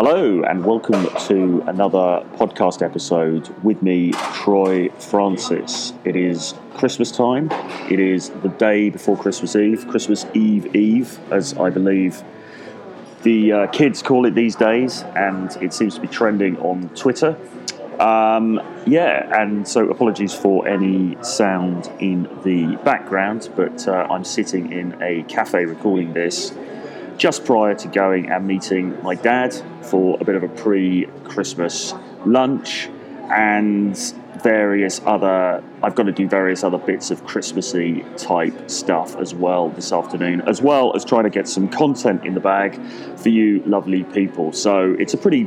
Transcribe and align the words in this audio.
Hello, 0.00 0.44
and 0.44 0.64
welcome 0.64 1.08
to 1.26 1.60
another 1.66 2.24
podcast 2.36 2.82
episode 2.82 3.48
with 3.64 3.82
me, 3.82 4.12
Troy 4.32 4.88
Francis. 4.90 5.92
It 6.04 6.14
is 6.14 6.54
Christmas 6.74 7.10
time. 7.10 7.48
It 7.90 7.98
is 7.98 8.30
the 8.30 8.48
day 8.48 8.90
before 8.90 9.16
Christmas 9.16 9.56
Eve, 9.56 9.88
Christmas 9.88 10.24
Eve 10.34 10.76
Eve, 10.76 11.18
as 11.32 11.54
I 11.54 11.70
believe 11.70 12.22
the 13.24 13.50
uh, 13.50 13.66
kids 13.72 14.00
call 14.00 14.24
it 14.24 14.36
these 14.36 14.54
days, 14.54 15.02
and 15.16 15.50
it 15.60 15.72
seems 15.72 15.96
to 15.96 16.00
be 16.00 16.06
trending 16.06 16.56
on 16.58 16.90
Twitter. 16.90 17.36
Um, 17.98 18.60
yeah, 18.86 19.42
and 19.42 19.66
so 19.66 19.90
apologies 19.90 20.32
for 20.32 20.68
any 20.68 21.20
sound 21.24 21.90
in 21.98 22.28
the 22.44 22.76
background, 22.84 23.48
but 23.56 23.88
uh, 23.88 24.06
I'm 24.08 24.22
sitting 24.22 24.70
in 24.70 25.02
a 25.02 25.24
cafe 25.24 25.64
recording 25.64 26.12
this 26.12 26.54
just 27.18 27.44
prior 27.44 27.74
to 27.74 27.88
going 27.88 28.30
and 28.30 28.46
meeting 28.46 29.02
my 29.02 29.14
dad 29.14 29.52
for 29.82 30.16
a 30.20 30.24
bit 30.24 30.36
of 30.36 30.42
a 30.44 30.48
pre 30.48 31.06
Christmas 31.24 31.92
lunch 32.24 32.88
and 33.30 33.96
various 34.42 35.00
other 35.04 35.62
I've 35.82 35.94
got 35.94 36.04
to 36.04 36.12
do 36.12 36.28
various 36.28 36.64
other 36.64 36.78
bits 36.78 37.10
of 37.10 37.24
Christmassy 37.24 38.04
type 38.16 38.70
stuff 38.70 39.16
as 39.16 39.34
well 39.34 39.68
this 39.68 39.92
afternoon, 39.92 40.42
as 40.42 40.62
well 40.62 40.94
as 40.96 41.04
trying 41.04 41.24
to 41.24 41.30
get 41.30 41.48
some 41.48 41.68
content 41.68 42.24
in 42.24 42.34
the 42.34 42.40
bag 42.40 42.80
for 43.16 43.28
you 43.28 43.62
lovely 43.64 44.04
people. 44.04 44.52
So 44.52 44.96
it's 44.98 45.14
a 45.14 45.18
pretty 45.18 45.44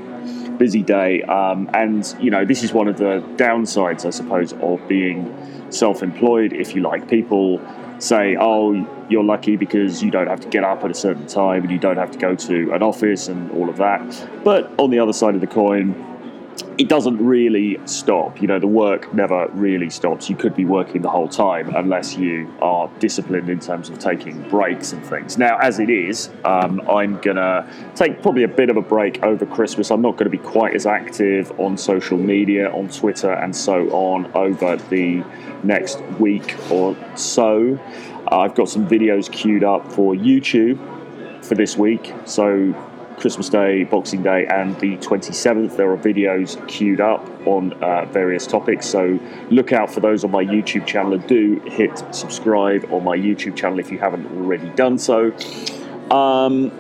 busy 0.58 0.84
day, 0.84 1.24
um, 1.24 1.70
and 1.74 2.16
you 2.20 2.30
know 2.32 2.46
this 2.46 2.63
is 2.63 2.72
one 2.72 2.88
of 2.88 2.98
the 2.98 3.24
downsides, 3.35 4.05
I 4.05 4.12
suppose, 4.12 4.54
of 4.54 4.85
being 4.88 5.35
self-employed, 5.70 6.54
if 6.54 6.76
you 6.76 6.82
like. 6.82 7.10
People 7.10 7.60
say, 8.02 8.36
"Oh, 8.40 8.86
you're 9.10 9.23
lucky 9.23 9.55
because 9.55 10.04
you 10.04 10.12
don't 10.12 10.28
have 10.28 10.41
to 10.41 10.48
get 10.50 10.64
up 10.64 10.84
at 10.84 10.91
a 10.91 10.94
certain 10.94 11.28
time 11.28 11.64
and 11.64 11.72
you 11.72 11.80
don't 11.80 11.98
have 11.98 12.12
to 12.12 12.20
go 12.20 12.36
to 12.36 12.72
an 12.74 12.82
office 12.82 13.27
and 13.27 13.52
all 13.52 13.70
of 13.70 13.77
that." 13.77 14.27
But 14.44 14.72
on 14.77 14.90
the 14.90 15.00
other 15.00 15.14
side 15.14 15.36
of 15.36 15.41
the 15.41 15.48
coin, 15.48 15.96
it 16.78 16.90
doesn't 16.90 17.24
really 17.24 17.80
stop. 17.86 18.41
You 18.41 18.48
know, 18.48 18.60
the 18.60 18.68
work 18.68 19.13
never 19.13 19.48
really 19.49 19.90
stops. 19.90 20.30
You 20.30 20.35
could 20.35 20.55
be 20.55 20.66
working 20.66 21.02
the 21.02 21.10
whole 21.10 21.27
time 21.27 21.76
unless 21.76 22.16
you 22.16 22.54
are 22.62 22.90
disciplined 22.99 23.49
in 23.49 23.60
terms 23.60 23.90
of 23.90 23.99
taking 23.99 24.48
breaks 24.49 24.94
and 24.94 25.05
things. 25.05 25.38
Now, 25.38 25.58
as 25.60 25.80
it 25.80 25.90
is, 25.90 26.30
um, 26.46 26.82
I'm 26.90 27.20
going 27.22 27.38
to 27.38 27.68
take 27.96 28.22
probably 28.22 28.44
a 28.44 28.48
bit 28.48 28.70
of 28.70 28.77
a 28.77 28.82
break 28.82 29.24
over 29.24 29.46
Christmas. 29.46 29.91
I'm 29.91 30.02
not 30.02 30.13
going 30.13 30.30
to 30.32 30.38
be 30.38 30.44
quite 30.44 30.76
as 30.76 30.85
active 30.85 31.52
on 31.60 31.77
social 31.77 32.18
media, 32.18 32.72
on 32.72 32.90
Twitter, 32.90 33.32
and 33.32 33.55
so 33.55 33.90
on 33.91 34.32
over 34.34 34.78
the 34.90 35.24
next 35.63 36.02
week 36.20 36.55
or 36.72 36.96
so. 37.16 37.80
Uh, 38.32 38.40
I've 38.40 38.55
got 38.55 38.70
some 38.70 38.88
videos 38.88 39.32
queued 39.32 39.63
up 39.63 39.91
for 39.91 40.13
YouTube 40.13 40.80
for 41.44 41.55
this 41.55 41.78
week. 41.78 42.13
So 42.26 42.74
Christmas 43.22 43.50
Day, 43.50 43.84
Boxing 43.84 44.24
Day, 44.24 44.48
and 44.48 44.76
the 44.80 44.98
27th. 44.98 45.77
There 45.77 45.91
are 45.91 45.98
videos 45.98 46.68
queued 46.68 47.00
up 47.00 47.24
on 47.46 47.74
uh, 47.74 48.05
various 48.05 48.48
topics, 48.48 48.88
so 48.88 49.20
look 49.52 49.72
out 49.72 49.94
for 49.94 50.00
those 50.00 50.24
on 50.24 50.32
my 50.32 50.44
YouTube 50.44 50.88
channel 50.88 51.13
and 51.13 51.28
do 51.28 51.62
hit 51.68 52.04
subscribe 52.13 52.91
on 52.91 53.04
my 53.04 53.16
YouTube 53.16 53.55
channel 53.55 53.78
if 53.78 53.91
you 53.91 54.00
haven't 54.00 54.26
already 54.26 54.70
done 54.70 54.98
so. 54.98 55.28
Um, 56.10 56.72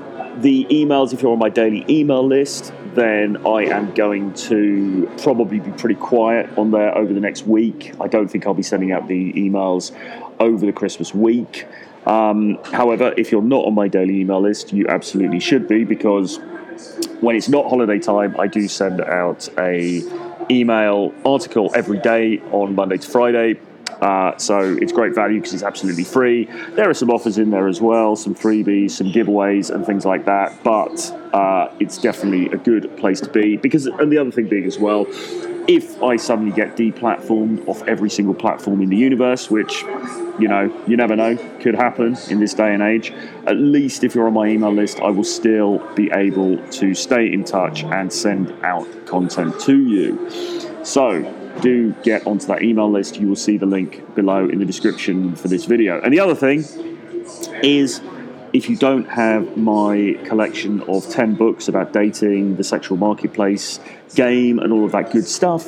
the 0.41 0.65
emails, 0.71 1.13
if 1.13 1.21
you're 1.21 1.31
on 1.31 1.39
my 1.39 1.49
daily 1.49 1.85
email 1.87 2.25
list, 2.25 2.73
then 2.95 3.45
I 3.45 3.65
am 3.65 3.93
going 3.93 4.33
to 4.33 5.11
probably 5.21 5.59
be 5.59 5.71
pretty 5.71 5.95
quiet 5.95 6.49
on 6.57 6.71
there 6.71 6.97
over 6.97 7.13
the 7.13 7.19
next 7.19 7.45
week. 7.45 7.93
I 8.01 8.07
don't 8.07 8.27
think 8.27 8.47
I'll 8.47 8.55
be 8.55 8.63
sending 8.63 8.91
out 8.91 9.07
the 9.07 9.31
emails 9.33 9.91
over 10.39 10.65
the 10.65 10.73
Christmas 10.73 11.13
week. 11.13 11.67
Um, 12.05 12.57
however, 12.65 13.13
if 13.17 13.31
you're 13.31 13.41
not 13.41 13.65
on 13.65 13.75
my 13.75 13.87
daily 13.87 14.21
email 14.21 14.41
list, 14.41 14.73
you 14.73 14.87
absolutely 14.87 15.39
should 15.39 15.67
be 15.67 15.83
because 15.83 16.39
when 17.19 17.35
it's 17.35 17.49
not 17.49 17.69
holiday 17.69 17.99
time, 17.99 18.35
I 18.39 18.47
do 18.47 18.67
send 18.67 19.01
out 19.01 19.47
a 19.57 20.01
email 20.49 21.13
article 21.25 21.71
every 21.75 21.99
day 21.99 22.39
on 22.51 22.75
Monday 22.75 22.97
to 22.97 23.07
Friday. 23.07 23.59
Uh, 24.01 24.35
so 24.37 24.75
it's 24.81 24.91
great 24.91 25.13
value 25.13 25.39
because 25.39 25.53
it's 25.53 25.63
absolutely 25.63 26.03
free. 26.03 26.45
There 26.71 26.89
are 26.89 26.93
some 26.93 27.11
offers 27.11 27.37
in 27.37 27.51
there 27.51 27.67
as 27.67 27.79
well, 27.79 28.15
some 28.15 28.33
freebies, 28.33 28.91
some 28.91 29.11
giveaways, 29.11 29.69
and 29.69 29.85
things 29.85 30.05
like 30.05 30.25
that. 30.25 30.63
But 30.63 31.11
uh, 31.33 31.71
it's 31.79 31.99
definitely 31.99 32.47
a 32.47 32.57
good 32.57 32.97
place 32.97 33.21
to 33.21 33.29
be 33.29 33.57
because, 33.57 33.85
and 33.85 34.11
the 34.11 34.17
other 34.17 34.31
thing 34.31 34.47
being 34.47 34.65
as 34.65 34.79
well, 34.79 35.05
if 35.67 36.01
I 36.01 36.15
suddenly 36.15 36.51
get 36.51 36.75
deplatformed 36.75 37.67
off 37.67 37.83
every 37.87 38.09
single 38.09 38.33
platform 38.33 38.81
in 38.81 38.89
the 38.89 38.97
universe, 38.97 39.49
which 39.49 39.83
you 40.39 40.47
know, 40.47 40.73
you 40.87 40.97
never 40.97 41.15
know, 41.15 41.37
could 41.59 41.75
happen 41.75 42.17
in 42.29 42.39
this 42.39 42.53
day 42.53 42.73
and 42.73 42.81
age. 42.81 43.11
At 43.45 43.57
least 43.57 44.03
if 44.03 44.15
you're 44.15 44.27
on 44.27 44.33
my 44.33 44.47
email 44.47 44.71
list, 44.71 44.99
I 44.99 45.09
will 45.09 45.23
still 45.23 45.77
be 45.93 46.09
able 46.11 46.57
to 46.69 46.93
stay 46.93 47.31
in 47.31 47.43
touch 47.43 47.83
and 47.83 48.11
send 48.11 48.51
out 48.63 48.87
content 49.05 49.59
to 49.61 49.77
you. 49.77 50.29
So, 50.83 51.37
do 51.61 51.93
get 52.03 52.25
onto 52.25 52.47
that 52.47 52.63
email 52.63 52.89
list. 52.89 53.19
You 53.19 53.27
will 53.27 53.35
see 53.35 53.57
the 53.57 53.65
link 53.65 54.15
below 54.15 54.47
in 54.47 54.59
the 54.59 54.65
description 54.65 55.35
for 55.35 55.47
this 55.47 55.65
video. 55.65 56.01
And 56.01 56.11
the 56.13 56.19
other 56.19 56.35
thing 56.35 56.63
is 57.61 58.01
if 58.53 58.69
you 58.69 58.75
don't 58.75 59.05
have 59.05 59.55
my 59.55 60.17
collection 60.25 60.81
of 60.81 61.09
10 61.09 61.35
books 61.35 61.67
about 61.67 61.93
dating, 61.93 62.57
the 62.57 62.63
sexual 62.63 62.97
marketplace, 62.97 63.79
game, 64.15 64.59
and 64.59 64.73
all 64.73 64.83
of 64.83 64.91
that 64.91 65.11
good 65.11 65.25
stuff, 65.25 65.65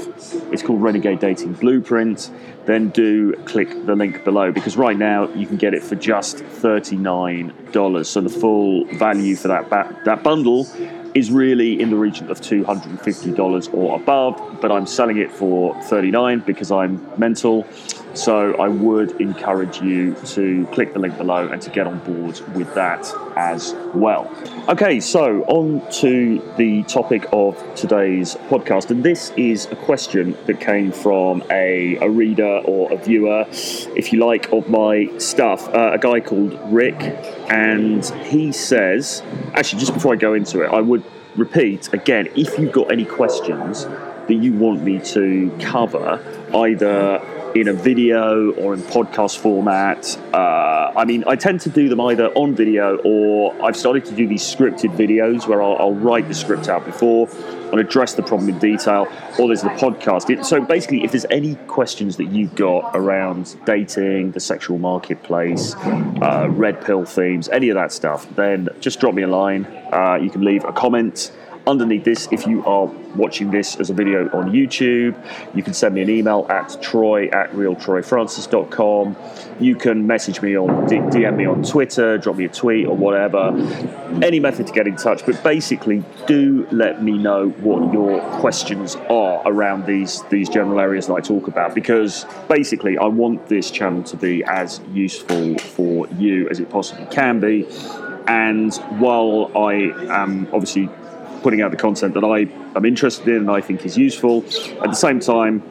it's 0.52 0.62
called 0.62 0.82
Renegade 0.82 1.20
Dating 1.20 1.54
Blueprint, 1.54 2.30
then 2.66 2.90
do 2.90 3.34
click 3.46 3.86
the 3.86 3.96
link 3.96 4.24
below 4.24 4.52
because 4.52 4.76
right 4.76 4.98
now 4.98 5.30
you 5.30 5.48
can 5.48 5.58
get 5.58 5.74
it 5.74 5.82
for 5.82 5.96
just 5.96 6.38
$39. 6.38 8.06
So 8.06 8.22
the 8.22 8.30
full 8.30 8.86
value 8.96 9.36
for 9.36 9.48
that, 9.48 9.70
ba- 9.70 9.98
that 10.06 10.24
bundle 10.24 10.68
is 11.14 11.32
really 11.32 11.80
in 11.80 11.90
the 11.90 11.96
region 11.96 12.30
of 12.30 12.42
$250 12.42 13.74
or 13.74 13.96
above, 13.96 14.62
but 14.62 14.72
I'm 14.72 14.88
selling 14.88 15.18
it 15.18 15.32
for 15.32 15.80
39 15.84 16.40
because 16.40 16.72
I'm 16.72 17.08
mental. 17.18 17.68
So 18.14 18.54
I 18.56 18.68
would 18.68 19.20
encourage 19.20 19.82
you 19.82 20.14
to 20.28 20.68
click 20.68 20.94
the 20.94 21.00
link 21.00 21.18
below 21.18 21.48
and 21.48 21.60
to 21.64 21.70
get 21.72 21.88
on 21.88 21.98
board 22.00 22.40
with 22.56 22.74
that 22.76 23.12
as 23.36 23.74
well. 23.96 24.32
Okay, 24.70 25.00
so 25.00 25.44
on 25.46 25.82
to 25.94 26.40
the 26.58 26.84
topic 26.84 27.26
of 27.32 27.58
today's 27.76 28.36
podcast, 28.50 28.92
and 28.92 29.04
this 29.04 29.32
is 29.32 29.66
a 29.66 29.76
question 29.76 30.38
that 30.46 30.60
came 30.60 30.92
from 30.92 31.44
a, 31.50 31.96
a 31.98 32.10
reader 32.10 32.62
or 32.66 32.92
a 32.94 32.98
viewer, 32.98 33.46
if 33.50 34.14
you 34.14 34.24
like, 34.24 34.52
of 34.52 34.70
my 34.70 35.10
stuff, 35.18 35.68
uh, 35.70 35.92
a 35.94 35.98
guy 35.98 36.20
called 36.20 36.60
Rick, 36.72 36.96
and 37.50 38.06
he 38.26 38.52
says, 38.52 39.24
actually, 39.54 39.80
just 39.80 39.94
before 39.94 40.14
I 40.14 40.18
go 40.18 40.36
into 40.36 40.62
it, 40.62 40.68
I 40.68 40.82
would 40.82 41.03
repeat 41.36 41.94
again 41.94 42.28
if 42.36 42.58
you've 42.58 42.72
got 42.72 42.92
any 42.92 43.06
questions 43.06 43.86
that 43.86 44.36
you 44.36 44.54
want 44.54 44.82
me 44.84 45.00
to 45.00 45.56
cover, 45.60 46.24
either 46.54 47.20
in 47.56 47.68
a 47.68 47.74
video 47.74 48.52
or 48.54 48.74
in 48.74 48.82
podcast 48.82 49.38
format. 49.38 50.18
Uh, 50.34 50.92
I 50.96 51.06
mean, 51.06 51.24
I 51.28 51.36
tend 51.36 51.62
to 51.62 51.70
do 51.70 51.90
them 51.90 52.02
either 52.02 52.28
on 52.34 52.56
video 52.56 52.98
or 52.98 53.54
I've 53.64 53.78
started 53.78 54.06
to 54.06 54.14
do 54.14 54.28
these 54.28 54.42
scripted 54.44 54.96
videos 54.96 55.48
where 55.48 55.62
I'll, 55.62 55.78
I'll 55.78 55.94
write 55.94 56.28
the 56.28 56.34
script 56.34 56.68
out 56.68 56.86
before 56.86 57.30
and 57.72 57.80
address 57.80 58.14
the 58.14 58.22
problem 58.22 58.50
in 58.50 58.60
detail, 58.60 59.08
or 59.40 59.48
there's 59.48 59.64
the 59.64 59.70
podcast. 59.70 60.30
It, 60.30 60.46
so 60.46 60.62
basically, 60.62 61.04
if 61.04 61.12
there's 61.12 61.26
any 61.32 61.56
questions 61.66 62.18
that 62.18 62.26
you've 62.26 62.54
got 62.54 62.92
around 62.96 63.56
dating, 63.66 64.32
the 64.32 64.40
sexual 64.40 64.78
marketplace, 64.78 65.76
uh, 65.76 66.48
red 66.52 66.86
pill 66.86 67.04
themes, 67.04 67.50
any 67.50 67.70
of 67.70 67.76
that 67.76 67.92
stuff, 67.92 68.28
then 68.36 68.70
just 68.80 69.00
drop 69.00 69.16
me 69.16 69.24
a 69.24 69.28
line. 69.28 69.66
Uh, 69.92 70.20
you 70.22 70.30
can 70.30 70.44
leave 70.44 70.64
a 70.66 70.72
comment 70.72 71.32
underneath 71.66 72.04
this, 72.04 72.28
if 72.32 72.46
you 72.46 72.66
are 72.66 72.86
watching 73.16 73.52
this 73.52 73.80
as 73.80 73.90
a 73.90 73.94
video 73.94 74.30
on 74.30 74.52
YouTube, 74.52 75.16
you 75.56 75.64
can 75.64 75.74
send 75.74 75.96
me 75.96 76.02
an 76.02 76.10
email 76.10 76.46
at 76.50 76.82
troy 76.82 77.28
at 77.28 77.52
realtroyfrancis.com. 77.52 79.16
You 79.60 79.76
can 79.76 80.08
message 80.08 80.42
me 80.42 80.58
on 80.58 80.88
DM 80.88 81.38
me 81.38 81.46
on 81.46 81.64
Twitter, 81.64 82.18
drop 82.18 82.36
me 82.36 82.46
a 82.46 82.50
tweet 82.50 82.88
or 82.88 82.96
whatever. 82.96 83.52
Any 84.22 84.40
method 84.40 84.68
to 84.68 84.74
get 84.74 84.88
in 84.88 84.96
touch, 84.96 85.26
but 85.26 85.42
basically, 85.44 86.04
do 86.28 86.68
let 86.72 87.04
me 87.04 87.18
know 87.18 87.50
what 87.50 87.94
your 87.94 88.22
questions 88.40 88.96
are 89.10 89.42
around 89.46 89.86
these 89.86 90.24
these 90.30 90.50
general 90.50 90.80
areas 90.80 91.08
that 91.08 91.14
I 91.14 91.20
talk 91.20 91.48
about, 91.48 91.76
because 91.76 92.26
basically, 92.50 92.98
I 92.98 93.06
want 93.06 93.48
this 93.48 93.72
channel 93.72 94.04
to 94.04 94.18
be 94.18 94.44
as 94.44 94.82
useful 94.92 95.58
for 95.58 96.08
you 96.10 96.50
as 96.50 96.60
it 96.60 96.70
possibly 96.70 97.06
can 97.06 97.40
be. 97.40 97.68
And 98.26 98.74
while 99.00 99.52
I 99.56 99.92
am 100.10 100.48
obviously 100.54 100.90
putting 101.44 101.62
out 101.62 101.72
the 101.72 101.78
content 101.78 102.14
that 102.16 102.24
I 102.24 102.48
am 102.76 102.86
interested 102.86 103.28
in 103.28 103.36
and 103.36 103.52
I 103.52 103.62
think 103.62 103.86
is 103.86 103.98
useful. 103.98 104.44
At 104.82 104.90
the 104.90 104.94
same 104.94 105.20
time, 105.20 105.62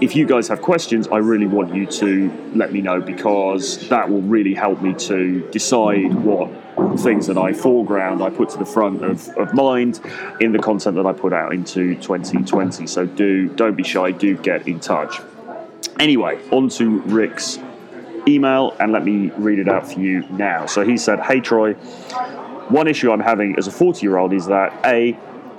if 0.00 0.16
you 0.16 0.26
guys 0.26 0.48
have 0.48 0.62
questions, 0.62 1.06
I 1.08 1.18
really 1.18 1.46
want 1.46 1.74
you 1.74 1.86
to 1.86 2.50
let 2.56 2.72
me 2.72 2.80
know 2.80 3.00
because 3.00 3.88
that 3.88 4.08
will 4.10 4.22
really 4.22 4.54
help 4.54 4.82
me 4.82 4.94
to 4.94 5.48
decide 5.50 6.12
what 6.14 6.50
things 6.98 7.26
that 7.28 7.38
I 7.38 7.52
foreground 7.52 8.22
I 8.22 8.30
put 8.30 8.48
to 8.50 8.58
the 8.58 8.66
front 8.66 9.04
of, 9.04 9.28
of 9.36 9.54
mind 9.54 10.00
in 10.40 10.52
the 10.52 10.58
content 10.58 10.96
that 10.96 11.06
I 11.06 11.12
put 11.12 11.32
out 11.32 11.52
into 11.52 11.94
2020. 11.96 12.86
So 12.86 13.06
do 13.06 13.48
don't 13.48 13.76
be 13.76 13.84
shy, 13.84 14.10
do 14.10 14.36
get 14.36 14.66
in 14.66 14.80
touch. 14.80 15.20
Anyway, 16.00 16.40
on 16.50 16.68
to 16.70 17.00
Rick's 17.02 17.58
email 18.26 18.74
and 18.80 18.92
let 18.92 19.04
me 19.04 19.30
read 19.36 19.58
it 19.58 19.68
out 19.68 19.92
for 19.92 20.00
you 20.00 20.26
now. 20.30 20.66
So 20.66 20.84
he 20.84 20.96
said, 20.96 21.20
Hey 21.20 21.40
Troy, 21.40 21.76
one 22.68 22.88
issue 22.88 23.10
I'm 23.10 23.20
having 23.20 23.56
as 23.58 23.66
a 23.66 23.70
40 23.70 24.06
year 24.06 24.16
old 24.16 24.32
is 24.32 24.46
that 24.46 24.72
A, 24.86 25.16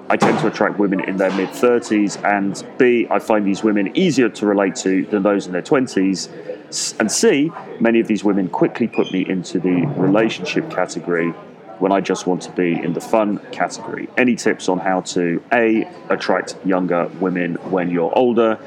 I 0.09 0.17
tend 0.17 0.39
to 0.39 0.47
attract 0.47 0.79
women 0.79 0.99
in 1.01 1.17
their 1.17 1.31
mid 1.31 1.49
30s, 1.49 2.21
and 2.23 2.61
B, 2.77 3.07
I 3.09 3.19
find 3.19 3.45
these 3.45 3.63
women 3.63 3.95
easier 3.97 4.29
to 4.29 4.45
relate 4.45 4.75
to 4.77 5.05
than 5.05 5.23
those 5.23 5.45
in 5.45 5.53
their 5.53 5.61
20s. 5.61 6.99
And 6.99 7.11
C, 7.11 7.51
many 7.79 7.99
of 7.99 8.07
these 8.07 8.23
women 8.23 8.49
quickly 8.49 8.87
put 8.87 9.11
me 9.11 9.27
into 9.27 9.59
the 9.59 9.85
relationship 9.97 10.69
category 10.69 11.33
when 11.79 11.91
I 11.91 12.01
just 12.01 12.27
want 12.27 12.41
to 12.43 12.51
be 12.51 12.73
in 12.73 12.93
the 12.93 13.01
fun 13.01 13.39
category. 13.51 14.09
Any 14.17 14.35
tips 14.35 14.69
on 14.69 14.79
how 14.79 15.01
to 15.01 15.41
A, 15.51 15.89
attract 16.09 16.55
younger 16.65 17.07
women 17.19 17.55
when 17.71 17.89
you're 17.89 18.15
older, 18.17 18.59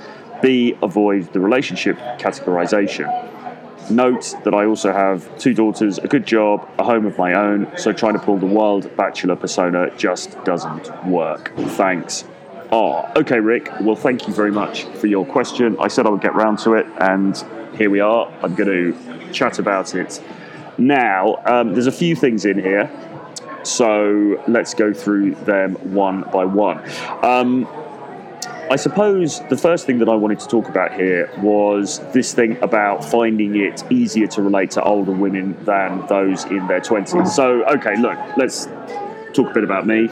B, 0.43 0.77
avoid 0.83 1.33
the 1.33 1.41
relationship 1.41 1.97
categorization? 2.19 3.36
Note 3.91 4.35
that 4.45 4.53
I 4.53 4.67
also 4.67 4.93
have 4.93 5.39
two 5.39 5.55
daughters, 5.55 5.99
a 5.99 6.09
good 6.09 6.27
job, 6.27 6.69
a 6.79 6.85
home 6.85 7.07
of 7.07 7.17
my 7.19 7.35
own, 7.35 7.71
so 7.77 7.93
trying 7.93 8.15
to 8.15 8.19
pull 8.19 8.37
the 8.37 8.47
wild 8.47 8.95
bachelor 8.97 9.37
persona 9.37 9.97
just 9.97 10.43
doesn't 10.45 11.07
work. 11.07 11.53
Thanks. 11.57 12.25
Ah, 12.73 13.13
okay, 13.17 13.39
Rick. 13.39 13.71
Well, 13.81 13.95
thank 13.95 14.27
you 14.27 14.35
very 14.35 14.51
much 14.51 14.85
for 14.97 15.07
your 15.07 15.25
question. 15.25 15.77
I 15.79 15.87
said 15.87 16.05
I 16.05 16.11
would 16.11 16.21
get 16.21 16.35
round 16.35 16.59
to 16.61 16.75
it, 16.75 16.87
and 16.99 17.37
here 17.77 17.89
we 17.89 18.01
are. 18.01 18.27
I'm 18.43 18.57
going 18.57 18.69
to 18.69 19.33
chat 19.33 19.61
about 19.61 19.95
it 19.95 20.21
now. 20.79 21.41
Um, 21.45 21.73
there's 21.73 21.87
a 21.87 21.93
few 21.93 22.17
things 22.17 22.45
in 22.45 22.59
here, 22.59 22.91
so 23.63 24.43
let's 24.49 24.75
go 24.75 24.93
through 24.93 25.37
them 25.37 25.75
one 25.95 26.23
by 26.33 26.45
one. 26.45 26.83
Um, 27.23 27.69
I 28.69 28.75
suppose 28.75 29.41
the 29.49 29.57
first 29.57 29.87
thing 29.87 29.99
that 30.01 30.09
I 30.09 30.17
wanted 30.17 30.41
to 30.41 30.49
talk 30.49 30.69
about 30.69 30.93
here 30.93 31.31
was 31.39 32.01
this 32.13 32.35
thing 32.35 32.61
about 32.63 33.05
finding 33.05 33.55
it 33.55 33.85
easier 33.93 34.27
to 34.27 34.43
relate 34.43 34.73
to 34.73 34.83
older 34.83 35.13
women 35.13 35.57
than 35.65 36.05
those 36.09 36.45
in 36.47 36.67
their 36.67 36.81
20s. 36.81 37.29
So, 37.29 37.65
okay, 37.67 37.97
look, 37.97 38.19
let's 38.37 38.67
talk 39.35 39.51
a 39.51 39.55
bit 39.55 39.63
about 39.63 39.87
me. 39.87 40.09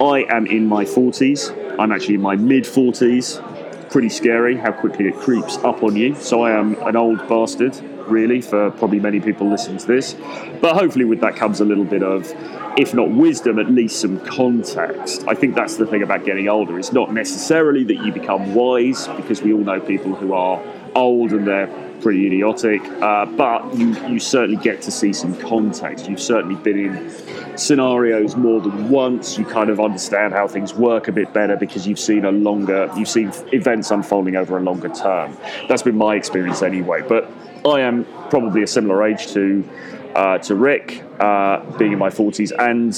I 0.00 0.24
am 0.30 0.46
in 0.46 0.66
my 0.66 0.86
40s. 0.86 1.78
I'm 1.78 1.92
actually 1.92 2.14
in 2.14 2.22
my 2.22 2.34
mid 2.34 2.64
40s. 2.64 3.90
Pretty 3.90 4.08
scary 4.08 4.56
how 4.56 4.72
quickly 4.72 5.08
it 5.08 5.16
creeps 5.16 5.58
up 5.58 5.82
on 5.82 5.94
you. 5.94 6.14
So, 6.14 6.44
I 6.44 6.52
am 6.52 6.80
an 6.84 6.96
old 6.96 7.28
bastard, 7.28 7.78
really, 8.08 8.40
for 8.40 8.70
probably 8.72 9.00
many 9.00 9.20
people 9.20 9.48
listening 9.48 9.78
to 9.78 9.86
this. 9.86 10.14
But 10.60 10.74
hopefully, 10.74 11.04
with 11.04 11.20
that 11.20 11.36
comes 11.36 11.60
a 11.60 11.64
little 11.64 11.84
bit 11.84 12.02
of 12.02 12.32
if 12.76 12.94
not 12.94 13.10
wisdom, 13.10 13.58
at 13.58 13.70
least 13.70 14.00
some 14.00 14.18
context. 14.20 15.24
I 15.28 15.34
think 15.34 15.54
that's 15.54 15.76
the 15.76 15.86
thing 15.86 16.02
about 16.02 16.24
getting 16.24 16.48
older. 16.48 16.78
It's 16.78 16.92
not 16.92 17.12
necessarily 17.12 17.84
that 17.84 17.96
you 17.96 18.12
become 18.12 18.54
wise, 18.54 19.08
because 19.08 19.42
we 19.42 19.52
all 19.52 19.60
know 19.60 19.80
people 19.80 20.14
who 20.14 20.32
are 20.32 20.62
old 20.94 21.32
and 21.32 21.46
they're 21.46 21.66
pretty 22.00 22.26
idiotic, 22.26 22.82
uh, 23.00 23.24
but 23.26 23.74
you, 23.74 23.94
you 24.08 24.18
certainly 24.18 24.60
get 24.60 24.82
to 24.82 24.90
see 24.90 25.12
some 25.12 25.36
context. 25.38 26.08
You've 26.08 26.20
certainly 26.20 26.56
been 26.56 26.78
in 26.78 27.56
scenarios 27.56 28.34
more 28.34 28.60
than 28.60 28.90
once. 28.90 29.38
You 29.38 29.44
kind 29.44 29.70
of 29.70 29.78
understand 29.78 30.32
how 30.32 30.48
things 30.48 30.74
work 30.74 31.06
a 31.08 31.12
bit 31.12 31.32
better 31.32 31.56
because 31.56 31.86
you've 31.86 32.00
seen 32.00 32.24
a 32.24 32.32
longer, 32.32 32.90
you've 32.96 33.08
seen 33.08 33.32
events 33.52 33.90
unfolding 33.90 34.34
over 34.34 34.58
a 34.58 34.60
longer 34.60 34.88
term. 34.88 35.36
That's 35.68 35.82
been 35.82 35.96
my 35.96 36.16
experience 36.16 36.62
anyway. 36.62 37.02
But 37.06 37.30
I 37.64 37.80
am 37.80 38.04
probably 38.30 38.62
a 38.62 38.66
similar 38.66 39.04
age 39.04 39.28
to 39.28 39.68
uh, 40.14 40.38
to 40.38 40.54
Rick, 40.54 41.02
uh, 41.18 41.60
being 41.78 41.92
in 41.92 41.98
my 41.98 42.10
40s, 42.10 42.52
and 42.58 42.92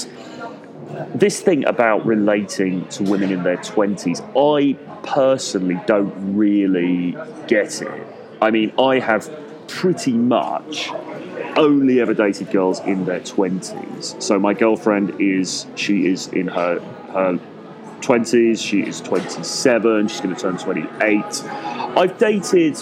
this 1.15 1.41
thing 1.41 1.65
about 1.65 2.05
relating 2.05 2.87
to 2.89 3.03
women 3.03 3.31
in 3.31 3.43
their 3.43 3.57
20s, 3.57 4.21
I 4.35 4.73
personally 5.05 5.79
don't 5.85 6.35
really 6.35 7.17
get 7.47 7.81
it. 7.81 8.07
I 8.41 8.51
mean, 8.51 8.73
I 8.79 8.99
have 8.99 9.29
pretty 9.67 10.13
much 10.13 10.91
only 11.57 12.01
ever 12.01 12.13
dated 12.13 12.51
girls 12.51 12.79
in 12.81 13.05
their 13.05 13.21
20s. 13.21 14.21
So 14.21 14.37
my 14.39 14.53
girlfriend 14.53 15.19
is, 15.21 15.65
she 15.75 16.07
is 16.07 16.27
in 16.27 16.47
her, 16.47 16.79
her 17.13 17.39
20s, 18.01 18.63
she 18.63 18.81
is 18.81 19.01
27, 19.01 20.07
she's 20.07 20.21
going 20.21 20.35
to 20.35 20.41
turn 20.41 20.57
28. 20.57 21.23
I've 21.97 22.17
dated 22.17 22.77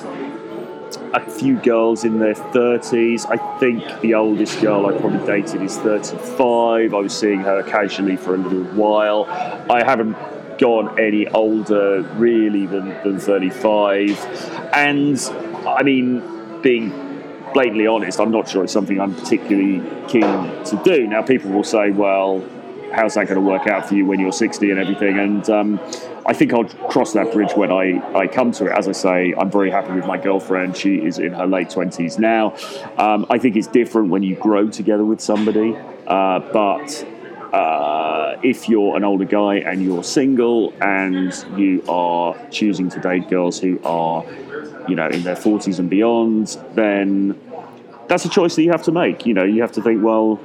a 1.14 1.20
few 1.20 1.58
girls 1.58 2.04
in 2.04 2.20
their 2.20 2.34
30s. 2.34 3.30
I 3.30 3.60
think 3.60 4.02
the 4.02 4.16
oldest 4.16 4.60
girl 4.62 4.88
I 4.88 4.98
probably 4.98 5.26
dated 5.26 5.62
is 5.62 5.78
35. 5.78 6.94
I 6.94 6.98
was 6.98 7.18
seeing 7.18 7.40
her 7.42 7.62
casually 7.64 8.18
for 8.18 8.34
a 8.34 8.38
little 8.38 8.64
while. 8.76 9.26
I 9.70 9.84
haven't 9.84 10.18
gone 10.58 11.00
any 11.00 11.28
older 11.28 12.02
really 12.16 12.66
than, 12.66 12.90
than 13.04 13.20
35. 13.20 14.20
And 14.74 15.20
I 15.68 15.84
mean, 15.84 16.62
being 16.62 16.90
blatantly 17.54 17.86
honest, 17.86 18.20
I'm 18.20 18.32
not 18.32 18.50
sure 18.50 18.64
it's 18.64 18.74
something 18.74 19.00
I'm 19.00 19.14
particularly 19.14 19.82
keen 20.08 20.22
to 20.22 20.82
do. 20.84 21.06
Now, 21.06 21.22
people 21.22 21.52
will 21.52 21.64
say, 21.64 21.92
well, 21.92 22.44
how's 22.94 23.16
that 23.16 23.28
going 23.28 23.36
to 23.36 23.42
work 23.42 23.68
out 23.68 23.88
for 23.88 23.96
you 23.96 24.06
when 24.06 24.20
you're 24.20 24.32
60 24.32 24.70
and 24.72 24.80
everything? 24.80 25.20
And 25.20 25.50
um, 25.50 25.80
I 26.26 26.34
think 26.34 26.54
I'll 26.54 26.66
cross 26.66 27.14
that 27.14 27.34
bridge 27.34 27.52
when 27.56 27.72
I, 27.72 28.00
I 28.16 28.28
come 28.28 28.52
to 28.54 28.68
it. 28.68 28.72
As 28.72 28.88
I 28.88 28.92
say, 28.92 29.34
I'm 29.38 29.52
very 29.52 29.70
happy 29.70 29.94
with 29.94 30.06
my 30.06 30.18
girlfriend. 30.18 30.78
She 30.78 30.96
is 30.96 31.20
in 31.20 31.34
her 31.34 31.48
late 31.48 31.70
20s 31.70 32.20
now. 32.20 32.56
Um, 32.98 33.26
I 33.30 33.38
think 33.38 33.56
it's 33.56 33.68
different 33.68 34.10
when 34.10 34.24
you 34.24 34.36
grow 34.36 34.70
together 34.70 35.04
with 35.04 35.22
somebody, 35.22 35.76
uh, 36.08 36.40
but 36.52 37.06
uh, 37.54 38.38
if 38.42 38.70
you're 38.70 38.96
an 38.96 39.04
older 39.04 39.26
guy 39.26 39.56
and 39.56 39.84
you're 39.84 40.04
single 40.04 40.74
and 40.82 41.34
you 41.58 41.84
are 41.88 42.36
choosing 42.50 42.90
to 42.90 43.00
date 43.00 43.30
girls 43.30 43.60
who 43.60 43.80
are, 43.84 44.26
you 44.88 44.96
know, 44.96 45.08
in 45.08 45.24
their 45.24 45.36
40s 45.36 45.78
and 45.78 45.90
beyond, 45.90 46.58
then 46.74 47.40
that's 48.08 48.26
a 48.26 48.30
choice 48.30 48.56
that 48.56 48.64
you 48.64 48.72
have 48.72 48.84
to 48.84 48.92
make. 48.92 49.26
You 49.26 49.34
know, 49.34 49.44
you 49.44 49.62
have 49.62 49.72
to 49.74 49.82
think, 49.82 50.04
well, 50.04 50.40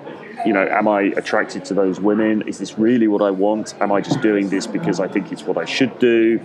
you 0.46 0.52
know, 0.52 0.66
am 0.66 0.88
I 0.88 1.02
attracted 1.16 1.64
to 1.66 1.74
those 1.74 2.00
women? 2.00 2.42
Is 2.46 2.58
this 2.58 2.78
really 2.78 3.08
what 3.08 3.22
I 3.22 3.30
want? 3.30 3.74
Am 3.80 3.92
I 3.92 4.00
just 4.00 4.20
doing 4.20 4.48
this 4.48 4.66
because 4.66 5.00
I 5.00 5.08
think 5.08 5.32
it's 5.32 5.42
what 5.42 5.56
I 5.56 5.64
should 5.64 5.98
do? 5.98 6.40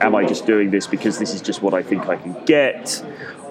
Am 0.00 0.14
I 0.14 0.24
just 0.26 0.46
doing 0.46 0.70
this 0.70 0.86
because 0.86 1.18
this 1.18 1.34
is 1.34 1.40
just 1.40 1.62
what 1.62 1.74
I 1.74 1.82
think 1.82 2.08
I 2.08 2.16
can 2.16 2.36
get? 2.44 3.04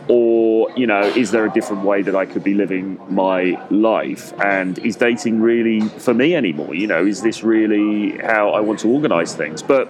Or, 0.09 0.69
you 0.75 0.85
know, 0.85 1.01
is 1.01 1.31
there 1.31 1.45
a 1.45 1.49
different 1.49 1.83
way 1.83 2.01
that 2.01 2.15
I 2.15 2.25
could 2.25 2.43
be 2.43 2.53
living 2.53 2.99
my 3.09 3.57
life? 3.69 4.33
And 4.43 4.77
is 4.79 4.97
dating 4.97 5.41
really 5.41 5.81
for 5.81 6.13
me 6.13 6.35
anymore? 6.35 6.75
You 6.75 6.87
know, 6.87 7.05
is 7.05 7.21
this 7.21 7.43
really 7.43 8.17
how 8.17 8.49
I 8.49 8.59
want 8.59 8.79
to 8.79 8.89
organize 8.89 9.33
things? 9.33 9.63
But 9.63 9.89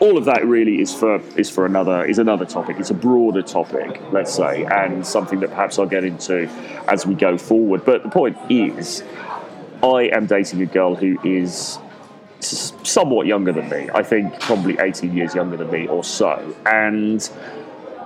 all 0.00 0.16
of 0.16 0.24
that 0.26 0.46
really 0.46 0.80
is 0.80 0.94
for 0.94 1.20
is 1.36 1.50
for 1.50 1.66
another 1.66 2.04
is 2.04 2.18
another 2.18 2.44
topic. 2.44 2.76
It's 2.78 2.90
a 2.90 2.94
broader 2.94 3.42
topic, 3.42 4.00
let's 4.12 4.32
say, 4.32 4.64
and 4.64 5.06
something 5.06 5.40
that 5.40 5.50
perhaps 5.50 5.78
I'll 5.78 5.86
get 5.86 6.04
into 6.04 6.48
as 6.86 7.06
we 7.06 7.14
go 7.14 7.36
forward. 7.36 7.84
But 7.84 8.02
the 8.02 8.10
point 8.10 8.36
is, 8.48 9.02
I 9.82 10.10
am 10.12 10.26
dating 10.26 10.62
a 10.62 10.66
girl 10.66 10.94
who 10.94 11.18
is 11.24 11.78
somewhat 12.40 13.26
younger 13.26 13.52
than 13.52 13.68
me. 13.68 13.88
I 13.92 14.02
think 14.02 14.38
probably 14.40 14.78
18 14.78 15.16
years 15.16 15.34
younger 15.34 15.56
than 15.56 15.70
me 15.70 15.88
or 15.88 16.04
so, 16.04 16.54
and 16.66 17.28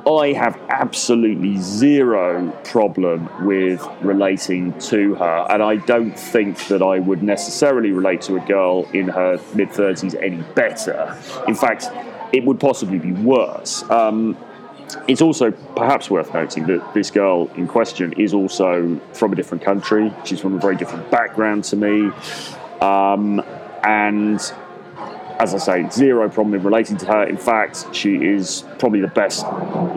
I 0.06 0.32
have 0.32 0.58
absolutely 0.68 1.58
zero 1.58 2.50
problem 2.64 3.46
with 3.46 3.86
relating 4.00 4.76
to 4.80 5.14
her, 5.14 5.46
and 5.48 5.62
I 5.62 5.76
don't 5.76 6.18
think 6.18 6.66
that 6.66 6.82
I 6.82 6.98
would 6.98 7.22
necessarily 7.22 7.92
relate 7.92 8.22
to 8.22 8.36
a 8.36 8.40
girl 8.40 8.88
in 8.92 9.08
her 9.08 9.40
mid 9.54 9.68
30s 9.68 10.20
any 10.20 10.42
better. 10.54 11.16
In 11.46 11.54
fact, 11.54 11.86
it 12.32 12.44
would 12.44 12.58
possibly 12.58 12.98
be 12.98 13.12
worse. 13.12 13.88
Um, 13.90 14.36
it's 15.06 15.22
also 15.22 15.50
perhaps 15.50 16.10
worth 16.10 16.34
noting 16.34 16.66
that 16.66 16.94
this 16.94 17.10
girl 17.10 17.48
in 17.56 17.68
question 17.68 18.12
is 18.14 18.34
also 18.34 19.00
from 19.12 19.32
a 19.32 19.36
different 19.36 19.62
country. 19.62 20.12
She's 20.24 20.40
from 20.40 20.54
a 20.54 20.58
very 20.58 20.76
different 20.76 21.10
background 21.10 21.64
to 21.64 21.76
me. 21.76 22.10
Um, 22.80 23.42
and 23.84 24.40
as 25.38 25.54
I 25.54 25.58
say, 25.58 25.88
zero 25.90 26.28
problem 26.28 26.54
in 26.54 26.62
relating 26.62 26.96
to 26.98 27.06
her. 27.06 27.24
In 27.24 27.36
fact, 27.36 27.86
she 27.94 28.16
is 28.16 28.64
probably 28.78 29.00
the 29.00 29.08
best 29.08 29.44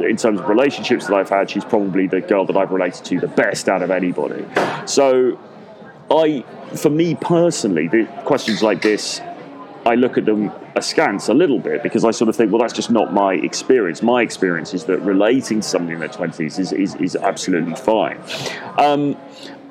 in 0.04 0.18
terms 0.18 0.40
of 0.40 0.48
relationships 0.48 1.08
that 1.08 1.16
I've 1.16 1.30
had. 1.30 1.50
She's 1.50 1.66
probably 1.66 2.08
the 2.08 2.22
girl 2.22 2.46
that 2.46 2.58
I've 2.58 2.72
related 2.72 3.06
to 3.06 3.20
the 3.20 3.28
best 3.28 3.70
out 3.70 3.82
of 3.82 3.92
anybody. 3.92 4.46
So, 4.86 5.40
I, 6.10 6.44
for 6.76 6.90
me 6.90 7.16
personally, 7.16 7.88
the 7.88 8.06
questions 8.26 8.62
like 8.62 8.82
this, 8.82 9.22
I 9.86 9.96
look 9.96 10.18
at 10.18 10.26
them 10.26 10.52
askance 10.76 11.30
a 11.30 11.34
little 11.34 11.60
bit 11.60 11.84
because 11.84 12.04
I 12.04 12.12
sort 12.12 12.30
of 12.30 12.36
think, 12.36 12.52
well, 12.52 12.62
that's 12.62 12.74
just 12.74 12.90
not 12.90 13.14
my 13.14 13.34
experience. 13.34 14.02
My 14.02 14.22
experience 14.22 14.74
is 14.74 14.86
that 14.86 15.00
relating 15.00 15.62
to 15.62 15.68
somebody 15.68 15.94
in 15.94 16.00
their 16.00 16.10
20s 16.10 16.60
is, 16.60 16.72
is, 16.72 16.96
is 16.96 17.16
absolutely 17.16 17.76
fine. 17.76 18.20
Um, 18.78 19.16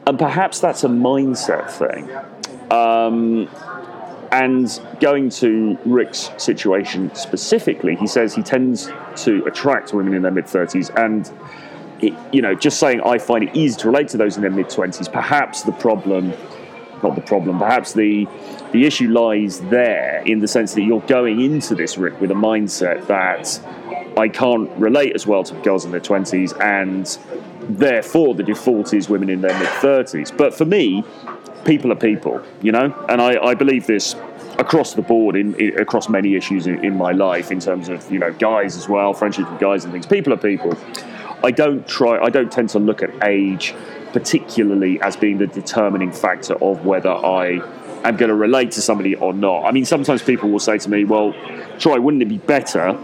and 0.06 0.18
perhaps 0.18 0.60
that's 0.60 0.84
a 0.84 0.88
mindset 0.88 1.70
thing. 1.70 2.08
Um, 2.70 3.48
and 4.32 4.80
going 5.00 5.30
to 5.30 5.78
Rick's 5.84 6.30
situation 6.36 7.14
specifically, 7.14 7.96
he 7.96 8.06
says 8.06 8.34
he 8.34 8.42
tends 8.42 8.90
to 9.16 9.44
attract 9.46 9.92
women 9.92 10.14
in 10.14 10.22
their 10.22 10.30
mid 10.30 10.46
30s. 10.46 10.94
And, 10.96 11.30
it, 12.02 12.14
you 12.32 12.42
know, 12.42 12.54
just 12.54 12.78
saying 12.78 13.00
I 13.02 13.18
find 13.18 13.44
it 13.44 13.56
easy 13.56 13.78
to 13.80 13.88
relate 13.88 14.08
to 14.08 14.16
those 14.16 14.36
in 14.36 14.42
their 14.42 14.50
mid 14.50 14.66
20s, 14.66 15.12
perhaps 15.12 15.62
the 15.62 15.72
problem, 15.72 16.32
not 17.02 17.14
the 17.14 17.22
problem, 17.22 17.58
perhaps 17.58 17.92
the, 17.92 18.26
the 18.72 18.86
issue 18.86 19.08
lies 19.08 19.60
there 19.60 20.22
in 20.26 20.40
the 20.40 20.48
sense 20.48 20.74
that 20.74 20.82
you're 20.82 21.00
going 21.02 21.40
into 21.40 21.74
this, 21.74 21.96
Rick, 21.96 22.20
with 22.20 22.30
a 22.30 22.34
mindset 22.34 23.06
that 23.06 23.60
I 24.16 24.28
can't 24.28 24.70
relate 24.78 25.14
as 25.14 25.26
well 25.26 25.42
to 25.44 25.54
girls 25.62 25.84
in 25.84 25.90
their 25.90 26.00
20s, 26.00 26.58
and 26.60 27.06
therefore 27.78 28.34
the 28.34 28.42
default 28.42 28.94
is 28.94 29.08
women 29.08 29.28
in 29.28 29.40
their 29.40 29.58
mid 29.58 29.68
30s. 29.68 30.36
But 30.36 30.54
for 30.54 30.64
me, 30.64 31.04
people 31.64 31.92
are 31.92 31.96
people, 31.96 32.42
you 32.62 32.72
know, 32.72 32.94
and 33.08 33.20
I, 33.20 33.42
I 33.42 33.54
believe 33.54 33.86
this 33.86 34.14
across 34.58 34.94
the 34.94 35.02
board 35.02 35.36
in, 35.36 35.54
in 35.56 35.78
across 35.80 36.08
many 36.08 36.36
issues 36.36 36.66
in, 36.66 36.84
in, 36.84 36.96
my 36.96 37.10
life 37.10 37.50
in 37.50 37.58
terms 37.58 37.88
of 37.88 38.08
you 38.10 38.20
know 38.20 38.32
guys 38.34 38.76
as 38.76 38.88
well 38.88 39.12
friendships 39.12 39.50
with 39.50 39.60
guys 39.60 39.84
and 39.84 39.92
things. 39.92 40.06
People 40.06 40.32
are 40.32 40.36
people. 40.36 40.76
I 41.42 41.50
don't 41.50 41.86
try 41.86 42.18
i 42.24 42.30
don't 42.30 42.50
tend 42.50 42.70
to 42.70 42.78
look 42.78 43.02
at 43.02 43.10
age 43.22 43.74
particularly 44.12 45.00
as 45.02 45.16
being 45.16 45.38
the 45.38 45.46
determining 45.46 46.10
factor 46.10 46.54
of 46.54 46.86
whether 46.86 47.10
i 47.10 47.60
am 48.04 48.16
going 48.16 48.28
to 48.28 48.34
relate 48.34 48.70
to 48.72 48.82
somebody 48.82 49.14
or 49.16 49.32
not. 49.32 49.64
I 49.64 49.72
mean 49.72 49.84
sometimes 49.84 50.22
people 50.22 50.50
will 50.50 50.60
say 50.60 50.78
to 50.78 50.88
me 50.88 51.04
well 51.04 51.34
troy 51.78 52.00
wouldn't 52.00 52.22
it 52.22 52.28
be 52.28 52.38
better 52.38 52.96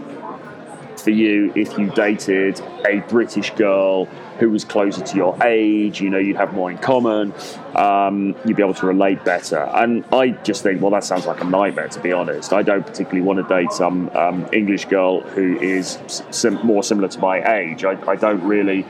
for 1.01 1.11
you 1.11 1.51
if 1.55 1.77
you 1.77 1.89
dated 1.91 2.59
a 2.87 2.99
british 3.09 3.51
girl 3.51 4.07
who 4.41 4.49
was 4.49 4.65
closer 4.65 5.01
to 5.01 5.15
your 5.15 5.37
age. 5.43 6.01
You 6.01 6.09
know, 6.09 6.17
you'd 6.17 6.35
have 6.35 6.53
more 6.53 6.71
in 6.71 6.79
common. 6.79 7.31
Um, 7.75 8.35
you'd 8.43 8.57
be 8.57 8.63
able 8.63 8.73
to 8.73 8.87
relate 8.87 9.23
better. 9.23 9.59
And 9.59 10.03
I 10.11 10.29
just 10.29 10.63
think, 10.63 10.81
well, 10.81 10.89
that 10.91 11.03
sounds 11.03 11.27
like 11.27 11.41
a 11.41 11.43
nightmare, 11.43 11.87
to 11.89 11.99
be 11.99 12.11
honest. 12.11 12.51
I 12.51 12.63
don't 12.63 12.83
particularly 12.83 13.21
want 13.21 13.37
to 13.37 13.55
date 13.55 13.71
some 13.71 14.09
um, 14.15 14.49
English 14.51 14.85
girl 14.85 15.21
who 15.21 15.59
is 15.59 15.99
sim- 16.31 16.65
more 16.65 16.81
similar 16.81 17.07
to 17.09 17.19
my 17.19 17.55
age. 17.55 17.85
I, 17.85 17.91
I 18.09 18.15
don't 18.15 18.43
really. 18.43 18.83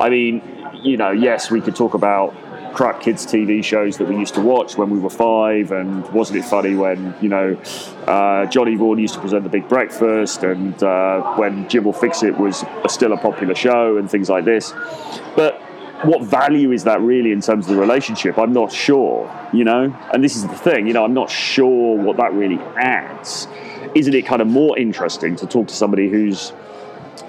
I 0.00 0.10
mean, 0.10 0.42
you 0.82 0.96
know, 0.96 1.12
yes, 1.12 1.52
we 1.52 1.60
could 1.60 1.76
talk 1.76 1.94
about 1.94 2.34
crap 2.76 3.00
kids 3.00 3.24
TV 3.26 3.64
shows 3.64 3.96
that 3.96 4.06
we 4.06 4.14
used 4.14 4.34
to 4.34 4.40
watch 4.42 4.76
when 4.76 4.90
we 4.90 4.98
were 4.98 5.08
five, 5.08 5.72
and 5.72 6.06
wasn't 6.12 6.38
it 6.38 6.44
funny 6.44 6.74
when 6.74 7.14
you 7.22 7.28
know 7.30 7.56
uh, 8.06 8.44
Johnny 8.46 8.76
Vaughan 8.76 8.98
used 8.98 9.14
to 9.14 9.20
present 9.20 9.44
the 9.44 9.48
Big 9.48 9.66
Breakfast, 9.66 10.42
and 10.42 10.80
uh, 10.82 11.22
when 11.36 11.66
Jim 11.70 11.84
will 11.84 11.94
fix 11.94 12.22
it 12.22 12.36
was 12.36 12.66
still 12.86 13.14
a 13.14 13.16
popular 13.16 13.54
show, 13.54 13.96
and 13.96 14.10
things 14.10 14.28
like 14.28 14.44
this. 14.44 14.74
But 15.34 15.58
what 16.04 16.22
value 16.22 16.70
is 16.72 16.84
that 16.84 17.00
really 17.00 17.32
in 17.32 17.40
terms 17.40 17.66
of 17.66 17.74
the 17.74 17.80
relationship? 17.80 18.36
I'm 18.36 18.52
not 18.52 18.70
sure, 18.70 19.32
you 19.54 19.64
know. 19.64 19.96
And 20.12 20.22
this 20.22 20.36
is 20.36 20.42
the 20.46 20.54
thing, 20.54 20.86
you 20.86 20.92
know, 20.92 21.02
I'm 21.02 21.14
not 21.14 21.30
sure 21.30 21.96
what 21.96 22.18
that 22.18 22.34
really 22.34 22.58
adds. 22.76 23.48
Isn't 23.94 24.12
it 24.12 24.26
kind 24.26 24.42
of 24.42 24.48
more 24.48 24.78
interesting 24.78 25.34
to 25.36 25.46
talk 25.46 25.68
to 25.68 25.74
somebody 25.74 26.10
who's 26.10 26.52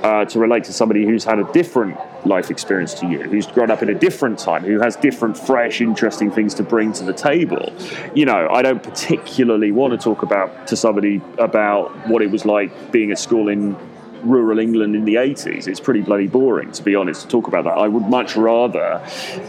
uh, 0.04 0.26
to 0.26 0.40
relate 0.40 0.64
to 0.66 0.74
somebody 0.74 1.06
who's 1.06 1.24
had 1.24 1.40
a 1.40 1.52
different 1.54 1.98
life 2.26 2.50
experience 2.52 2.94
to 2.96 3.08
you, 3.08 3.22
who's 3.24 3.48
grown 3.48 3.72
up 3.72 3.82
in 3.82 3.90
a 3.90 3.94
different 3.94 4.38
time, 4.38 4.64
who 4.64 4.80
has 4.80 4.96
different, 4.96 5.38
fresh, 5.38 5.82
interesting 5.82 6.32
things 6.32 6.54
to 6.56 6.64
bring 6.64 6.92
to 6.94 7.04
the 7.04 7.14
table. 7.14 7.74
You 8.14 8.26
know, 8.26 8.50
I 8.50 8.62
don't 8.62 8.84
particularly 8.84 9.72
want 9.72 9.94
to 9.94 9.98
talk 9.98 10.24
about 10.24 10.68
to 10.68 10.76
somebody 10.76 11.22
about 11.38 12.08
what 12.08 12.22
it 12.22 12.32
was 12.32 12.46
like 12.46 12.92
being 12.92 13.12
at 13.12 13.20
school 13.20 13.50
in 13.50 13.76
rural 14.24 14.60
England 14.60 14.96
in 14.96 15.06
the 15.06 15.16
80s. 15.16 15.68
It's 15.68 15.80
pretty 15.80 16.02
bloody 16.02 16.28
boring, 16.28 16.72
to 16.74 16.84
be 16.84 16.96
honest, 16.96 17.24
to 17.24 17.28
talk 17.28 17.48
about 17.48 17.64
that. 17.66 17.78
I 17.78 17.88
would 17.88 18.08
much 18.08 18.36
rather 18.36 19.06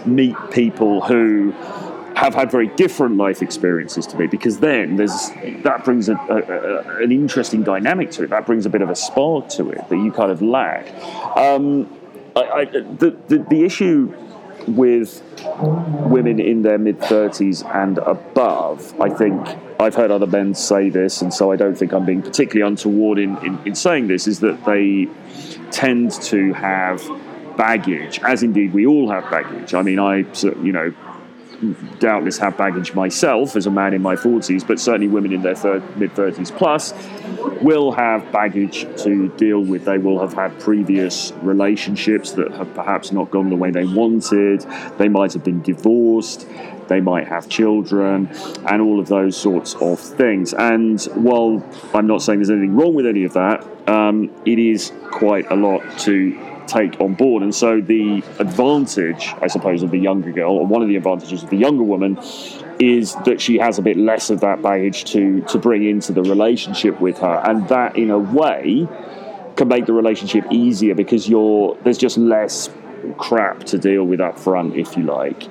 meet 0.07 0.37
people 0.51 1.01
who 1.01 1.53
have 2.19 2.35
had 2.35 2.51
very 2.51 2.67
different 2.67 3.17
life 3.17 3.43
experiences 3.43 4.05
to 4.05 4.19
me 4.19 4.27
because 4.27 4.59
then 4.59 4.97
there's 4.97 5.31
that 5.63 5.85
brings 5.85 6.09
a, 6.09 6.17
a, 6.17 6.99
a, 6.99 7.05
an 7.05 7.13
interesting 7.13 7.63
dynamic 7.63 8.11
to 8.11 8.25
it. 8.25 8.31
That 8.31 8.45
brings 8.45 8.67
a 8.67 8.71
bit 8.71 8.83
of 8.83 8.91
a 8.91 8.97
spark 8.97 9.49
to 9.51 9.71
it 9.71 9.89
that 9.89 9.97
you 9.97 10.11
kind 10.11 10.33
of 10.33 10.43
lack. 10.43 10.93
Um, 11.37 11.89
I, 12.35 12.41
I, 12.41 12.65
the, 12.65 13.17
the, 13.29 13.47
the 13.49 13.65
issue 13.65 14.13
with 14.67 15.23
women 15.47 16.41
in 16.41 16.63
their 16.63 16.77
mid 16.77 16.99
30s 16.99 17.65
and 17.73 17.99
above, 17.99 19.01
I 19.01 19.11
think 19.11 19.47
I've 19.79 19.95
heard 19.95 20.11
other 20.11 20.27
men 20.27 20.57
say 20.57 20.91
this, 20.91 21.23
and 21.23 21.33
so 21.33 21.53
I 21.53 21.57
don't 21.57 21.79
think 21.79 21.93
I'm 21.93 22.05
being 22.05 22.23
particularly 22.23 22.69
untoward 22.69 23.21
in, 23.21 23.37
in, 23.47 23.61
in 23.65 23.75
saying 23.77 24.09
this, 24.09 24.27
is 24.27 24.41
that 24.41 24.65
they 24.65 25.07
tend 25.71 26.11
to 26.23 26.53
have 26.55 27.01
baggage, 27.57 28.19
as 28.25 28.43
indeed 28.43 28.73
we 28.73 28.87
all 28.87 29.09
have 29.09 29.31
baggage. 29.31 29.73
I 29.73 29.83
mean, 29.83 30.01
I, 30.01 30.25
you 30.43 30.73
know, 30.73 30.93
doubtless 31.99 32.39
have 32.39 32.57
baggage 32.57 32.95
myself 32.95 33.57
as 33.57 33.67
a 33.67 33.71
man 33.71 33.95
in 33.95 34.03
my 34.03 34.15
40s, 34.15 34.67
but 34.67 34.79
certainly 34.79 35.09
women 35.09 35.33
in 35.33 35.43
their 35.43 35.55
mid 35.97 36.15
30s 36.15 36.57
plus 36.57 36.95
will 37.63 37.93
have 37.93 38.31
baggage 38.33 38.87
to 39.03 39.29
deal 39.37 39.61
with. 39.61 39.85
They 39.85 39.99
will 39.99 40.21
have 40.21 40.35
had 40.35 40.59
previous 40.61 41.33
relationships 41.43 42.33
that 42.33 42.53
have 42.53 42.73
perhaps 42.75 43.13
not 43.13 43.31
gone 43.31 43.51
the 43.51 43.57
way 43.57 43.71
they 43.71 43.85
wanted. 43.85 44.61
They 44.99 45.09
might 45.09 45.33
have 45.33 45.45
been 45.45 45.63
divorced. 45.63 46.47
They 46.89 47.01
might 47.01 47.29
have 47.29 47.49
children 47.49 48.31
and 48.67 48.81
all 48.81 48.99
of 48.99 49.09
those 49.09 49.37
sorts 49.37 49.75
of 49.75 50.01
things. 50.01 50.55
And 50.55 51.01
while 51.15 51.63
I'm 51.93 52.07
not 52.07 52.23
saying 52.23 52.39
there's 52.39 52.51
anything 52.51 52.77
wrong 52.77 52.95
with 52.95 53.07
any 53.07 53.25
of 53.25 53.35
that, 53.35 53.67
um, 53.89 54.31
it 54.47 54.59
is 54.59 54.93
quite 55.11 55.51
a 55.51 55.55
lot 55.55 55.83
to 56.01 56.58
take 56.69 57.01
on 57.01 57.15
board. 57.15 57.43
And 57.43 57.55
so 57.55 57.81
the 57.81 58.23
advantage, 58.39 59.35
I 59.41 59.47
suppose, 59.49 59.83
of 59.83 59.91
the 59.91 59.99
younger 59.99 60.31
girl, 60.31 60.53
or 60.53 60.67
one 60.67 60.83
of 60.83 60.89
the 60.89 60.97
advantages 60.97 61.43
of 61.43 61.51
the 61.51 61.57
younger 61.57 61.83
woman, 61.83 62.19
is 62.79 63.15
that 63.25 63.41
she 63.41 63.59
has 63.59 63.79
a 63.79 63.83
bit 63.83 63.97
less 63.97 64.31
of 64.31 64.41
that 64.41 64.63
baggage 64.63 65.05
to 65.13 65.41
to 65.43 65.59
bring 65.59 65.85
into 65.85 66.13
the 66.13 66.23
relationship 66.23 67.01
with 67.01 67.19
her, 67.19 67.43
and 67.45 67.69
that 67.69 67.97
in 67.97 68.11
a 68.11 68.19
way 68.19 68.87
can 69.57 69.69
make 69.69 69.87
the 69.87 69.93
relationship 69.93 70.45
easier 70.51 70.95
because 70.95 71.29
you're 71.29 71.77
there's 71.83 71.99
just 71.99 72.17
less 72.17 72.71
crap 73.17 73.65
to 73.65 73.79
deal 73.79 74.05
with 74.05 74.21
up 74.21 74.39
front, 74.39 74.77
if 74.77 74.97
you 74.97 75.03
like. 75.03 75.49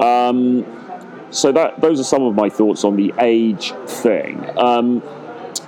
Um, 0.00 0.66
so 1.30 1.50
that 1.52 1.80
those 1.80 1.98
are 1.98 2.04
some 2.04 2.22
of 2.22 2.34
my 2.34 2.48
thoughts 2.48 2.84
on 2.84 2.96
the 2.96 3.12
age 3.18 3.72
thing. 3.86 4.44
Um, 4.58 5.02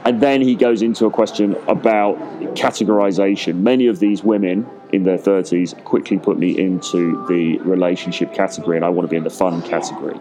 and 0.05 0.21
then 0.21 0.43
he 0.43 0.55
goes 0.55 0.83
into 0.83 1.07
a 1.07 1.11
question 1.11 1.55
about 1.67 2.19
categorization. 2.55 3.61
Many 3.61 3.87
of 3.87 4.01
these 4.01 4.23
women 4.23 4.69
in 4.93 5.03
their 5.05 5.19
30s 5.19 5.83
quickly 5.85 6.19
put 6.19 6.39
me 6.39 6.59
into 6.59 7.27
the 7.27 7.59
relationship 7.59 8.35
category, 8.35 8.77
and 8.77 8.85
I 8.85 8.91
want 8.91 9.09
to 9.09 9.11
be 9.11 9.17
in 9.17 9.25
the 9.25 9.31
fun 9.31 9.63
category. 9.63 10.21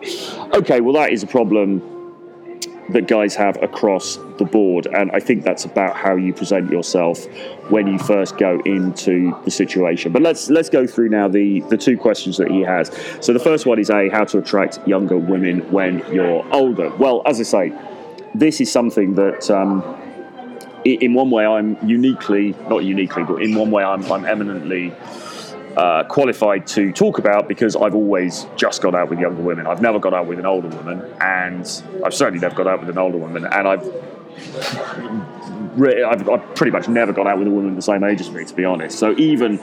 Okay, 0.53 0.79
well, 0.81 0.93
that 0.93 1.11
is 1.11 1.21
a 1.21 1.27
problem 1.27 1.81
that 2.89 3.07
guys 3.07 3.35
have 3.35 3.61
across 3.61 4.17
the 4.37 4.45
board, 4.45 4.87
and 4.87 5.11
I 5.11 5.19
think 5.19 5.43
that's 5.43 5.65
about 5.65 5.95
how 5.95 6.15
you 6.15 6.33
present 6.33 6.69
yourself 6.71 7.25
when 7.69 7.87
you 7.87 7.97
first 7.97 8.37
go 8.37 8.59
into 8.65 9.37
the 9.45 9.51
situation. 9.51 10.11
But 10.11 10.21
let's 10.21 10.49
let's 10.49 10.69
go 10.69 10.85
through 10.85 11.09
now 11.09 11.27
the 11.27 11.61
the 11.69 11.77
two 11.77 11.97
questions 11.97 12.37
that 12.37 12.51
he 12.51 12.61
has. 12.61 12.91
So 13.21 13.31
the 13.31 13.39
first 13.39 13.65
one 13.65 13.79
is 13.79 13.89
a 13.89 14.09
how 14.09 14.25
to 14.25 14.39
attract 14.39 14.85
younger 14.87 15.17
women 15.17 15.59
when 15.71 15.99
you're 16.11 16.45
older. 16.53 16.89
Well, 16.97 17.21
as 17.25 17.39
I 17.39 17.43
say, 17.43 17.73
this 18.35 18.61
is 18.61 18.71
something 18.71 19.15
that. 19.15 19.49
Um, 19.49 19.99
in 20.85 21.13
one 21.13 21.31
way, 21.31 21.45
I'm 21.45 21.77
uniquely, 21.87 22.53
not 22.67 22.83
uniquely, 22.83 23.23
but 23.23 23.41
in 23.41 23.55
one 23.55 23.71
way, 23.71 23.85
I'm, 23.85 24.03
I'm 24.11 24.25
eminently 24.25 24.93
uh, 25.77 26.03
qualified 26.03 26.67
to 26.67 26.91
talk 26.91 27.19
about 27.19 27.47
because 27.47 27.75
I've 27.75 27.95
always 27.95 28.45
just 28.55 28.81
got 28.81 28.93
out 28.93 29.09
with 29.09 29.19
younger 29.19 29.41
women. 29.41 29.65
I've 29.65 29.81
never 29.81 29.99
got 29.99 30.13
out 30.13 30.27
with 30.27 30.39
an 30.39 30.45
older 30.45 30.67
woman, 30.67 31.01
and 31.21 31.61
I've 32.03 32.13
certainly 32.13 32.39
never 32.39 32.55
got 32.55 32.67
out 32.67 32.81
with 32.81 32.89
an 32.89 32.97
older 32.97 33.17
woman, 33.17 33.45
and 33.45 33.67
I've 33.67 33.83
I've, 35.75 36.55
pretty 36.55 36.71
much 36.71 36.87
never 36.87 37.13
gone 37.13 37.27
out 37.27 37.39
with 37.39 37.47
a 37.47 37.51
woman 37.51 37.75
the 37.75 37.81
same 37.81 38.03
age 38.03 38.21
as 38.21 38.29
me, 38.29 38.45
to 38.45 38.53
be 38.53 38.65
honest. 38.65 38.99
So 38.99 39.15
even 39.17 39.59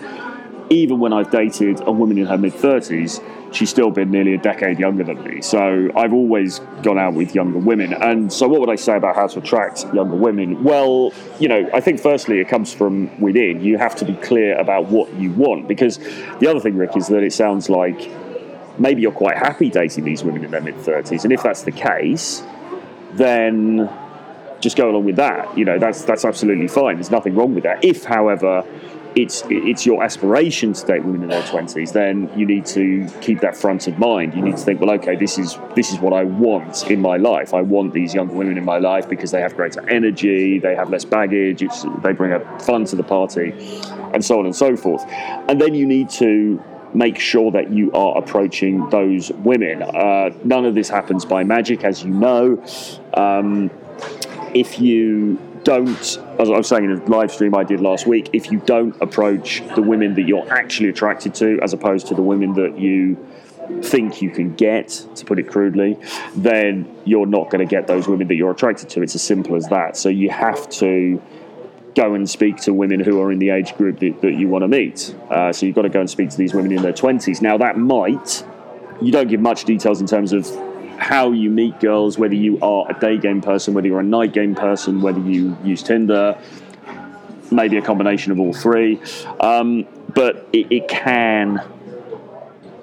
even 0.71 1.01
when 1.01 1.13
I've 1.13 1.31
dated 1.31 1.81
a 1.87 1.93
woman 1.93 2.17
in 2.17 2.27
her 2.27 2.39
mid 2.39 2.55
thirties, 2.55 3.21
she's 3.53 3.69
still 3.69 3.91
been 3.91 4.11
nearly 4.11 4.35
a 4.35 4.39
decade 4.39 4.79
younger 4.79 5.03
than 5.03 5.23
me. 5.25 5.43
So 5.43 5.91
I've 5.97 6.13
always 6.13 6.61
gone 6.83 6.99
out 6.99 7.15
with 7.15 7.35
younger 7.35 7.59
women. 7.59 7.93
And 7.93 8.33
so, 8.33 8.47
what 8.47 8.61
would 8.61 8.71
I 8.71 8.77
say 8.77 8.97
about 8.97 9.17
how 9.17 9.27
to 9.27 9.41
attract 9.41 9.85
younger 9.93 10.15
women? 10.15 10.63
Well, 10.63 11.13
you 11.41 11.49
know, 11.49 11.69
I 11.75 11.81
think 11.81 12.01
firstly, 12.01 12.39
it 12.39 12.49
comes 12.49 12.73
from 12.73 13.21
within. 13.21 13.61
You 13.63 13.79
have 13.79 13.97
to 13.97 14.05
be 14.05 14.15
clear 14.15 14.57
about 14.59 14.87
what 14.87 15.13
you 15.15 15.33
want. 15.33 15.67
Because 15.67 15.99
the 16.39 16.47
other 16.49 16.61
thing, 16.61 16.77
Rick, 16.77 16.97
is 16.97 17.09
that 17.09 17.23
it 17.23 17.33
sounds 17.33 17.69
like 17.69 18.11
maybe 18.79 19.03
you're 19.03 19.13
quite 19.13 19.37
happy 19.37 19.71
dating 19.71 20.05
these 20.05 20.23
women 20.23 20.45
in 20.45 20.53
their 20.53 20.61
mid 20.61 20.77
30s. 20.77 21.25
And 21.25 21.33
if 21.33 21.43
that's 21.43 21.63
the 21.63 21.73
case, 21.73 22.43
then 23.15 23.91
just 24.61 24.77
go 24.77 24.91
along 24.91 25.05
with 25.05 25.17
that. 25.17 25.59
You 25.59 25.65
know, 25.65 25.79
that's 25.81 26.05
that's 26.05 26.25
absolutely 26.25 26.69
fine. 26.69 26.97
There's 26.97 27.11
nothing 27.11 27.35
wrong 27.35 27.55
with 27.57 27.65
that. 27.65 27.85
If, 27.85 28.05
however, 28.05 28.65
it's 29.17 29.43
it's 29.49 29.85
your 29.85 30.03
aspiration 30.03 30.73
to 30.73 30.87
date 30.87 31.05
women 31.05 31.23
in 31.25 31.29
their 31.29 31.47
twenties, 31.47 31.93
then 31.93 32.31
you 32.37 32.47
need 32.47 32.65
to 32.67 33.09
keep 33.21 33.41
that 33.41 33.57
front 33.57 33.87
of 33.87 33.99
mind. 33.99 34.35
You 34.35 34.43
need 34.43 34.57
to 34.57 34.63
think, 34.63 34.81
well, 34.81 34.91
okay, 34.93 35.17
this 35.17 35.39
is 35.39 35.59
this 35.75 35.93
is 35.93 35.99
what 35.99 36.13
I 36.13 36.25
want 36.25 36.91
in 36.91 37.01
my 37.01 37.17
life. 37.17 37.55
I 37.55 37.63
want 37.63 37.93
these 37.93 38.15
younger 38.15 38.35
women 38.35 38.57
in 38.57 38.65
my 38.65 38.79
life 38.79 39.09
because 39.09 39.31
they 39.31 39.41
have 39.41 39.57
greater 39.57 39.89
energy, 39.89 40.59
they 40.59 40.75
have 40.75 40.91
less 40.91 41.05
baggage, 41.05 41.63
they 42.03 42.13
bring 42.13 42.33
a 42.33 42.59
fun 42.61 42.85
to 42.87 42.97
the 42.97 43.03
party, 43.03 43.53
and 44.15 44.25
so 44.25 44.39
on 44.39 44.47
and 44.47 44.55
so 44.55 44.77
forth. 44.77 45.05
And 45.49 45.61
then 45.61 45.75
you 45.75 45.87
need 45.87 46.11
to 46.11 46.63
make 46.95 47.19
sure 47.19 47.51
that 47.53 47.71
you 47.71 47.93
are 47.93 48.19
approaching 48.19 48.89
those 48.91 49.31
women. 49.33 49.83
Uh, 49.83 50.31
none 50.45 50.65
of 50.65 50.75
this 50.75 50.89
happens 50.89 51.25
by 51.25 51.45
magic, 51.45 51.85
as 51.85 52.03
you 52.03 52.11
know. 52.11 52.63
Um, 53.15 53.71
if 54.55 54.81
you 54.81 55.39
don't, 55.65 55.99
as 55.99 56.19
I 56.51 56.57
was 56.57 56.69
saying 56.69 56.85
in 56.85 56.91
a 56.93 57.05
live 57.07 57.33
stream 57.33 57.55
I 57.55 57.65
did 57.65 57.81
last 57.81 58.07
week, 58.07 58.31
if 58.33 58.51
you 58.51 58.61
don't 58.61 59.01
approach 59.01 59.63
the 59.75 59.83
women 59.83 60.15
that 60.15 60.23
you're 60.23 60.51
actually 60.53 60.89
attracted 60.89 61.35
to, 61.37 61.59
as 61.63 61.73
opposed 61.73 62.07
to 62.09 62.15
the 62.15 62.23
women 62.23 62.55
that 62.55 62.79
you 62.79 63.17
think 63.83 64.21
you 64.21 64.31
can 64.31 64.55
get, 64.55 64.89
to 65.15 65.25
put 65.25 65.39
it 65.39 65.49
crudely, 65.49 65.99
then 66.35 66.93
you're 67.05 67.27
not 67.27 67.51
going 67.51 67.67
to 67.67 67.71
get 67.71 67.87
those 67.87 68.09
women 68.09 68.27
that 68.29 68.35
you're 68.35 68.51
attracted 68.51 68.89
to. 68.91 69.03
It's 69.03 69.15
as 69.15 69.23
simple 69.23 69.55
as 69.57 69.69
that. 69.69 69.97
So 69.97 70.09
you 70.09 70.31
have 70.31 70.69
to 70.71 71.23
go 71.95 72.15
and 72.15 72.29
speak 72.29 72.57
to 72.59 72.73
women 72.73 73.01
who 73.01 73.21
are 73.21 73.33
in 73.33 73.39
the 73.39 73.51
age 73.51 73.77
group 73.77 73.99
that, 74.01 74.21
that 74.23 74.35
you 74.35 74.49
want 74.49 74.63
to 74.63 74.69
meet. 74.69 75.15
Uh, 75.29 75.53
so 75.53 75.67
you've 75.67 75.75
got 75.75 75.83
to 75.83 75.89
go 75.89 76.01
and 76.01 76.11
speak 76.11 76.31
to 76.31 76.37
these 76.37 76.55
women 76.55 76.73
in 76.73 76.83
their 76.83 76.93
20s. 76.93 77.41
Now, 77.43 77.59
that 77.59 77.79
might, 77.79 78.45
you 79.01 79.13
don't 79.13 79.29
give 79.29 79.41
much 79.41 79.65
details 79.65 80.01
in 80.01 80.07
terms 80.07 80.33
of 80.33 80.47
how 81.01 81.33
you 81.33 81.51
meet 81.51 81.81
girls, 81.81 82.19
whether 82.19 82.35
you 82.35 82.61
are 82.61 82.89
a 82.91 83.01
day 83.01 83.17
game 83.17 83.41
person, 83.41 83.73
whether 83.75 83.89
you're 83.89 84.01
a 84.01 84.05
night 84.05 84.33
game 84.33 84.55
person, 84.55 85.01
whether 85.01 85.21
you 85.21 85.57
use 85.65 85.83
Tinder, 85.83 86.39
maybe 87.51 87.79
a 87.79 87.83
combination 87.83 88.33
of 88.33 88.39
all 88.39 88.53
three. 88.53 89.01
Um, 89.41 89.87
but 90.15 90.47
it, 90.53 90.71
it 90.71 90.89
can 90.89 91.63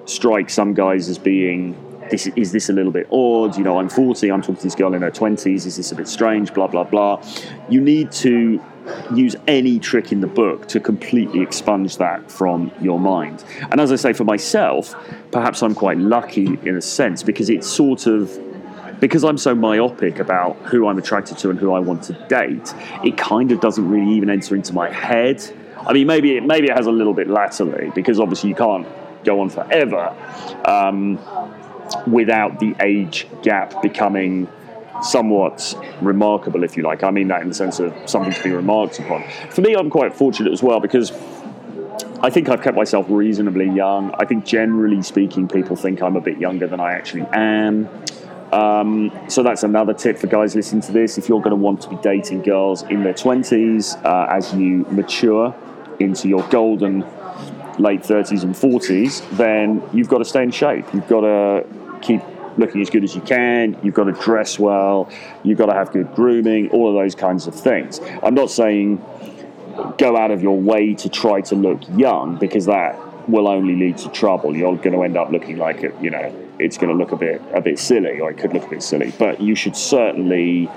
strike 0.05 0.49
some 0.49 0.73
guys 0.73 1.09
as 1.09 1.19
being 1.19 1.75
this 2.09 2.27
is 2.27 2.51
this 2.51 2.69
a 2.69 2.73
little 2.73 2.91
bit 2.91 3.07
odd? 3.11 3.57
You 3.57 3.63
know, 3.63 3.79
I'm 3.79 3.89
40, 3.89 4.31
I'm 4.31 4.41
talking 4.41 4.55
to 4.57 4.63
this 4.63 4.75
girl 4.75 4.93
in 4.93 5.01
her 5.01 5.11
20s. 5.11 5.65
Is 5.65 5.77
this 5.77 5.91
a 5.91 5.95
bit 5.95 6.07
strange? 6.07 6.53
Blah 6.53 6.67
blah 6.67 6.83
blah. 6.83 7.23
You 7.69 7.81
need 7.81 8.11
to 8.13 8.61
use 9.13 9.35
any 9.47 9.79
trick 9.79 10.11
in 10.11 10.21
the 10.21 10.27
book 10.27 10.67
to 10.69 10.79
completely 10.79 11.41
expunge 11.41 11.97
that 11.97 12.31
from 12.31 12.71
your 12.81 12.99
mind. 12.99 13.43
And 13.71 13.81
as 13.81 13.91
I 13.91 13.95
say, 13.95 14.13
for 14.13 14.23
myself, 14.23 14.95
perhaps 15.31 15.61
I'm 15.61 15.75
quite 15.75 15.97
lucky 15.97 16.57
in 16.63 16.77
a 16.77 16.81
sense 16.81 17.23
because 17.23 17.49
it's 17.49 17.67
sort 17.67 18.07
of 18.07 18.39
because 18.99 19.23
I'm 19.23 19.37
so 19.37 19.53
myopic 19.53 20.19
about 20.19 20.55
who 20.63 20.87
I'm 20.87 20.97
attracted 20.97 21.37
to 21.39 21.49
and 21.49 21.59
who 21.59 21.71
I 21.71 21.79
want 21.79 22.03
to 22.03 22.13
date, 22.27 22.73
it 23.03 23.17
kind 23.17 23.51
of 23.51 23.59
doesn't 23.59 23.87
really 23.87 24.11
even 24.13 24.29
enter 24.29 24.55
into 24.55 24.73
my 24.73 24.91
head. 24.91 25.43
I 25.85 25.93
mean, 25.93 26.07
maybe 26.07 26.37
it, 26.37 26.43
maybe 26.43 26.67
it 26.67 26.75
has 26.75 26.87
a 26.87 26.91
little 26.91 27.13
bit 27.13 27.29
latterly 27.29 27.91
because 27.93 28.19
obviously 28.19 28.49
you 28.49 28.55
can't 28.55 28.87
go 29.23 29.41
on 29.41 29.49
forever 29.49 30.15
um, 30.65 31.17
without 32.05 32.59
the 32.59 32.75
age 32.79 33.27
gap 33.43 33.81
becoming 33.81 34.47
somewhat 35.01 35.75
remarkable, 36.01 36.63
if 36.63 36.75
you 36.75 36.83
like. 36.83 37.03
I 37.03 37.11
mean 37.11 37.27
that 37.27 37.41
in 37.41 37.49
the 37.49 37.53
sense 37.53 37.79
of 37.79 37.93
something 38.09 38.33
to 38.33 38.43
be 38.43 38.51
remarked 38.51 38.99
upon. 38.99 39.23
For 39.51 39.61
me, 39.61 39.75
I'm 39.75 39.89
quite 39.89 40.13
fortunate 40.13 40.51
as 40.51 40.63
well 40.63 40.79
because 40.79 41.11
I 42.21 42.29
think 42.31 42.49
I've 42.49 42.61
kept 42.61 42.75
myself 42.75 43.05
reasonably 43.09 43.69
young. 43.69 44.13
I 44.17 44.25
think 44.25 44.45
generally 44.45 45.03
speaking, 45.03 45.47
people 45.47 45.75
think 45.75 46.01
I'm 46.01 46.15
a 46.15 46.21
bit 46.21 46.39
younger 46.39 46.67
than 46.67 46.79
I 46.79 46.93
actually 46.93 47.27
am. 47.31 47.87
Um, 48.51 49.11
so 49.27 49.43
that's 49.43 49.63
another 49.63 49.93
tip 49.93 50.17
for 50.17 50.27
guys 50.27 50.55
listening 50.55 50.81
to 50.83 50.91
this. 50.91 51.17
If 51.17 51.29
you're 51.29 51.41
going 51.41 51.51
to 51.51 51.57
want 51.57 51.81
to 51.81 51.89
be 51.89 51.97
dating 51.97 52.43
girls 52.43 52.83
in 52.83 53.03
their 53.03 53.13
20s 53.13 54.03
uh, 54.05 54.27
as 54.31 54.53
you 54.53 54.85
mature 54.89 55.53
into 55.99 56.27
your 56.27 56.43
golden 56.49 57.03
late 57.77 58.01
30s 58.01 58.43
and 58.43 58.55
40s, 58.55 59.37
then 59.37 59.87
you've 59.93 60.09
got 60.09 60.19
to 60.19 60.25
stay 60.25 60.43
in 60.43 60.51
shape. 60.51 60.85
You've 60.93 61.07
got 61.07 61.21
to 61.21 61.65
keep 62.01 62.21
looking 62.57 62.81
as 62.81 62.89
good 62.89 63.03
as 63.03 63.15
you 63.15 63.21
can. 63.21 63.77
You've 63.83 63.93
got 63.93 64.05
to 64.05 64.13
dress 64.13 64.57
well. 64.57 65.09
You've 65.43 65.57
got 65.57 65.67
to 65.67 65.73
have 65.73 65.91
good 65.91 66.13
grooming, 66.15 66.69
all 66.71 66.89
of 66.89 66.95
those 66.95 67.15
kinds 67.15 67.47
of 67.47 67.55
things. 67.55 67.99
I'm 68.23 68.33
not 68.33 68.49
saying 68.49 69.03
go 69.97 70.17
out 70.17 70.31
of 70.31 70.41
your 70.41 70.59
way 70.59 70.95
to 70.95 71.09
try 71.09 71.41
to 71.41 71.55
look 71.55 71.81
young 71.89 72.37
because 72.37 72.65
that 72.65 72.97
will 73.29 73.47
only 73.47 73.75
lead 73.75 73.97
to 73.99 74.09
trouble. 74.09 74.55
You're 74.55 74.75
going 74.77 74.93
to 74.93 75.03
end 75.03 75.17
up 75.17 75.31
looking 75.31 75.57
like 75.57 75.83
it, 75.83 75.93
you 76.01 76.09
know, 76.09 76.33
it's 76.59 76.77
going 76.77 76.89
to 76.89 76.95
look 76.95 77.11
a 77.11 77.15
bit 77.15 77.41
a 77.53 77.61
bit 77.61 77.79
silly, 77.79 78.19
or 78.19 78.31
it 78.31 78.37
could 78.37 78.53
look 78.53 78.65
a 78.65 78.69
bit 78.69 78.83
silly. 78.83 79.13
But 79.17 79.41
you 79.41 79.55
should 79.55 79.75
certainly 79.75 80.69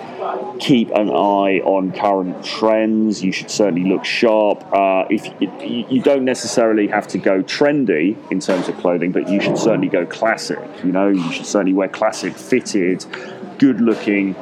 keep 0.58 0.90
an 0.90 1.10
eye 1.10 1.60
on 1.64 1.92
current 1.92 2.44
trends. 2.44 3.22
You 3.22 3.32
should 3.32 3.50
certainly 3.50 3.88
look 3.88 4.04
sharp. 4.04 4.64
Uh, 4.72 5.04
if 5.10 5.26
you, 5.40 5.86
you 5.88 6.02
don't 6.02 6.24
necessarily 6.24 6.86
have 6.88 7.08
to 7.08 7.18
go 7.18 7.42
trendy 7.42 8.16
in 8.30 8.40
terms 8.40 8.68
of 8.68 8.76
clothing, 8.78 9.12
but 9.12 9.28
you 9.28 9.40
should 9.40 9.58
certainly 9.58 9.88
go 9.88 10.06
classic. 10.06 10.58
You 10.84 10.92
know, 10.92 11.08
you 11.08 11.32
should 11.32 11.46
certainly 11.46 11.74
wear 11.74 11.88
classic, 11.88 12.34
fitted, 12.34 13.04
good-looking, 13.58 14.36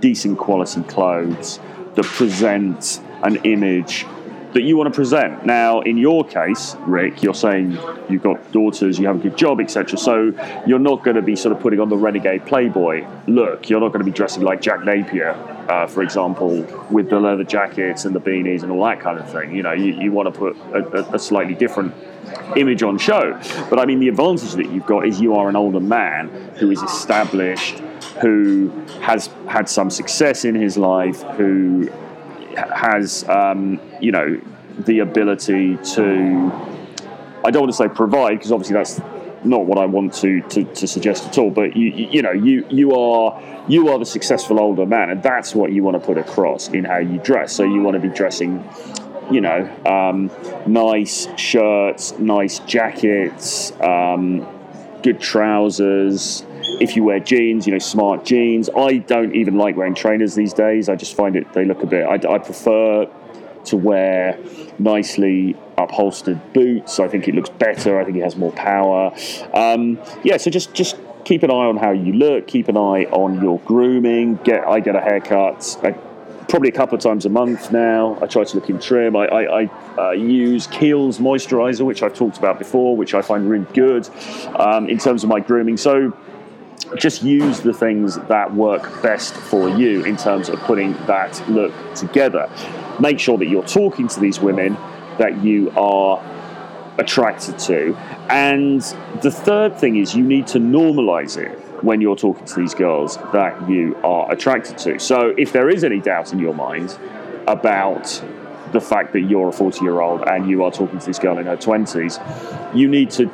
decent 0.00 0.38
quality 0.38 0.82
clothes 0.82 1.58
that 1.94 2.04
present 2.04 3.00
an 3.22 3.36
image 3.44 4.04
that 4.52 4.62
you 4.62 4.76
want 4.76 4.92
to 4.92 4.96
present. 4.96 5.46
Now, 5.46 5.80
in 5.80 5.96
your 5.96 6.24
case, 6.24 6.76
Rick, 6.80 7.22
you're 7.22 7.34
saying 7.34 7.78
you've 8.08 8.22
got 8.22 8.52
daughters, 8.52 8.98
you 8.98 9.06
have 9.06 9.16
a 9.16 9.18
good 9.18 9.36
job, 9.36 9.60
etc. 9.60 9.98
So 9.98 10.32
you're 10.66 10.78
not 10.78 11.04
going 11.04 11.16
to 11.16 11.22
be 11.22 11.36
sort 11.36 11.54
of 11.56 11.62
putting 11.62 11.80
on 11.80 11.88
the 11.88 11.96
renegade 11.96 12.46
playboy 12.46 13.06
look. 13.26 13.70
You're 13.70 13.80
not 13.80 13.88
going 13.88 14.00
to 14.00 14.04
be 14.04 14.12
dressing 14.12 14.42
like 14.42 14.60
Jack 14.60 14.84
Napier, 14.84 15.30
uh, 15.68 15.86
for 15.86 16.02
example, 16.02 16.62
with 16.90 17.08
the 17.08 17.18
leather 17.18 17.44
jackets 17.44 18.04
and 18.04 18.14
the 18.14 18.20
beanies 18.20 18.62
and 18.62 18.70
all 18.70 18.84
that 18.84 19.00
kind 19.00 19.18
of 19.18 19.30
thing. 19.30 19.54
You 19.54 19.62
know, 19.62 19.72
you, 19.72 19.94
you 19.94 20.12
want 20.12 20.32
to 20.32 20.38
put 20.38 20.56
a, 20.74 21.14
a 21.14 21.18
slightly 21.18 21.54
different 21.54 21.94
image 22.56 22.82
on 22.82 22.98
show. 22.98 23.38
But 23.70 23.78
I 23.78 23.86
mean, 23.86 24.00
the 24.00 24.08
advantage 24.08 24.52
that 24.52 24.70
you've 24.70 24.86
got 24.86 25.06
is 25.06 25.20
you 25.20 25.34
are 25.34 25.48
an 25.48 25.56
older 25.56 25.80
man 25.80 26.28
who 26.56 26.70
is 26.70 26.82
established, 26.82 27.78
who 28.20 28.68
has 29.00 29.28
had 29.48 29.68
some 29.68 29.90
success 29.90 30.44
in 30.44 30.54
his 30.54 30.76
life, 30.76 31.22
who 31.22 31.90
has, 32.56 33.28
um, 33.28 33.80
you 34.00 34.12
know, 34.12 34.40
the 34.78 35.00
ability 35.00 35.76
to, 35.94 36.50
I 37.44 37.50
don't 37.50 37.62
want 37.62 37.72
to 37.72 37.76
say 37.76 37.88
provide, 37.88 38.38
because 38.38 38.52
obviously 38.52 38.74
that's 38.74 39.00
not 39.44 39.66
what 39.66 39.78
I 39.78 39.86
want 39.86 40.14
to, 40.14 40.40
to, 40.40 40.64
to, 40.64 40.86
suggest 40.86 41.26
at 41.26 41.38
all. 41.38 41.50
But 41.50 41.76
you, 41.76 41.88
you 41.88 42.22
know, 42.22 42.32
you 42.32 42.66
you 42.70 42.94
are 42.94 43.64
you 43.68 43.88
are 43.88 43.98
the 43.98 44.06
successful 44.06 44.60
older 44.60 44.86
man, 44.86 45.10
and 45.10 45.22
that's 45.22 45.54
what 45.54 45.72
you 45.72 45.82
want 45.82 46.00
to 46.00 46.06
put 46.06 46.18
across 46.18 46.68
in 46.68 46.84
how 46.84 46.98
you 46.98 47.18
dress. 47.18 47.52
So 47.52 47.64
you 47.64 47.80
want 47.82 47.94
to 47.94 48.00
be 48.00 48.08
dressing, 48.08 48.64
you 49.30 49.40
know, 49.40 49.68
um, 49.84 50.30
nice 50.66 51.28
shirts, 51.36 52.16
nice 52.18 52.60
jackets, 52.60 53.72
um, 53.80 54.46
good 55.02 55.20
trousers 55.20 56.44
if 56.80 56.96
you 56.96 57.04
wear 57.04 57.20
jeans, 57.20 57.66
you 57.66 57.72
know, 57.72 57.78
smart 57.78 58.24
jeans. 58.24 58.68
I 58.76 58.98
don't 58.98 59.34
even 59.34 59.56
like 59.56 59.76
wearing 59.76 59.94
trainers 59.94 60.34
these 60.34 60.52
days. 60.52 60.88
I 60.88 60.96
just 60.96 61.14
find 61.14 61.36
it 61.36 61.52
they 61.52 61.64
look 61.64 61.82
a 61.82 61.86
bit. 61.86 62.04
I, 62.06 62.14
I 62.34 62.38
prefer 62.38 63.08
to 63.64 63.76
wear 63.76 64.38
nicely 64.78 65.56
upholstered 65.78 66.52
boots. 66.52 66.98
I 66.98 67.08
think 67.08 67.28
it 67.28 67.34
looks 67.34 67.50
better. 67.50 68.00
I 68.00 68.04
think 68.04 68.16
it 68.16 68.22
has 68.22 68.36
more 68.36 68.52
power. 68.52 69.14
Um, 69.54 69.98
yeah, 70.24 70.36
so 70.36 70.50
just 70.50 70.74
just 70.74 70.96
keep 71.24 71.42
an 71.42 71.50
eye 71.50 71.66
on 71.66 71.76
how 71.76 71.92
you 71.92 72.12
look. 72.12 72.48
Keep 72.48 72.68
an 72.68 72.76
eye 72.76 73.04
on 73.04 73.42
your 73.42 73.58
grooming. 73.60 74.36
Get 74.36 74.66
I 74.66 74.80
get 74.80 74.96
a 74.96 75.00
haircut. 75.00 75.78
I, 75.82 75.94
probably 76.48 76.68
a 76.68 76.72
couple 76.72 76.94
of 76.94 77.02
times 77.02 77.24
a 77.24 77.28
month 77.30 77.72
now. 77.72 78.18
I 78.20 78.26
try 78.26 78.44
to 78.44 78.56
look 78.56 78.68
in 78.68 78.78
trim. 78.78 79.16
I, 79.16 79.26
I, 79.26 79.62
I 79.62 79.70
uh, 79.98 80.10
use 80.10 80.66
Kiehl's 80.66 81.18
moisturizer, 81.18 81.86
which 81.86 82.02
I've 82.02 82.14
talked 82.14 82.36
about 82.36 82.58
before, 82.58 82.94
which 82.96 83.14
I 83.14 83.22
find 83.22 83.48
really 83.48 83.64
good 83.72 84.08
um, 84.56 84.88
in 84.88 84.98
terms 84.98 85.22
of 85.22 85.30
my 85.30 85.40
grooming. 85.40 85.76
So 85.76 86.14
just 86.96 87.22
use 87.22 87.60
the 87.60 87.72
things 87.72 88.18
that 88.18 88.54
work 88.54 89.02
best 89.02 89.34
for 89.34 89.68
you 89.68 90.04
in 90.04 90.16
terms 90.16 90.48
of 90.48 90.58
putting 90.60 90.92
that 91.06 91.48
look 91.48 91.72
together. 91.94 92.50
Make 93.00 93.18
sure 93.18 93.38
that 93.38 93.46
you're 93.46 93.66
talking 93.66 94.08
to 94.08 94.20
these 94.20 94.40
women 94.40 94.76
that 95.18 95.42
you 95.42 95.70
are 95.70 96.22
attracted 96.98 97.58
to. 97.58 97.94
And 98.28 98.80
the 99.22 99.30
third 99.30 99.78
thing 99.78 99.96
is 99.96 100.14
you 100.14 100.24
need 100.24 100.46
to 100.48 100.58
normalize 100.58 101.36
it 101.36 101.58
when 101.82 102.00
you're 102.00 102.16
talking 102.16 102.44
to 102.46 102.54
these 102.54 102.74
girls 102.74 103.16
that 103.32 103.68
you 103.68 103.96
are 104.04 104.30
attracted 104.30 104.78
to. 104.78 104.98
So 104.98 105.34
if 105.36 105.52
there 105.52 105.68
is 105.68 105.84
any 105.84 106.00
doubt 106.00 106.32
in 106.32 106.38
your 106.38 106.54
mind 106.54 106.96
about 107.46 108.22
the 108.72 108.80
fact 108.80 109.12
that 109.12 109.22
you're 109.22 109.48
a 109.48 109.52
40 109.52 109.82
year 109.82 110.00
old 110.00 110.22
and 110.22 110.48
you 110.48 110.64
are 110.64 110.70
talking 110.70 110.98
to 110.98 111.06
this 111.06 111.18
girl 111.18 111.38
in 111.38 111.46
her 111.46 111.56
20s, 111.56 112.74
you 112.74 112.88
need 112.88 113.10
to 113.12 113.30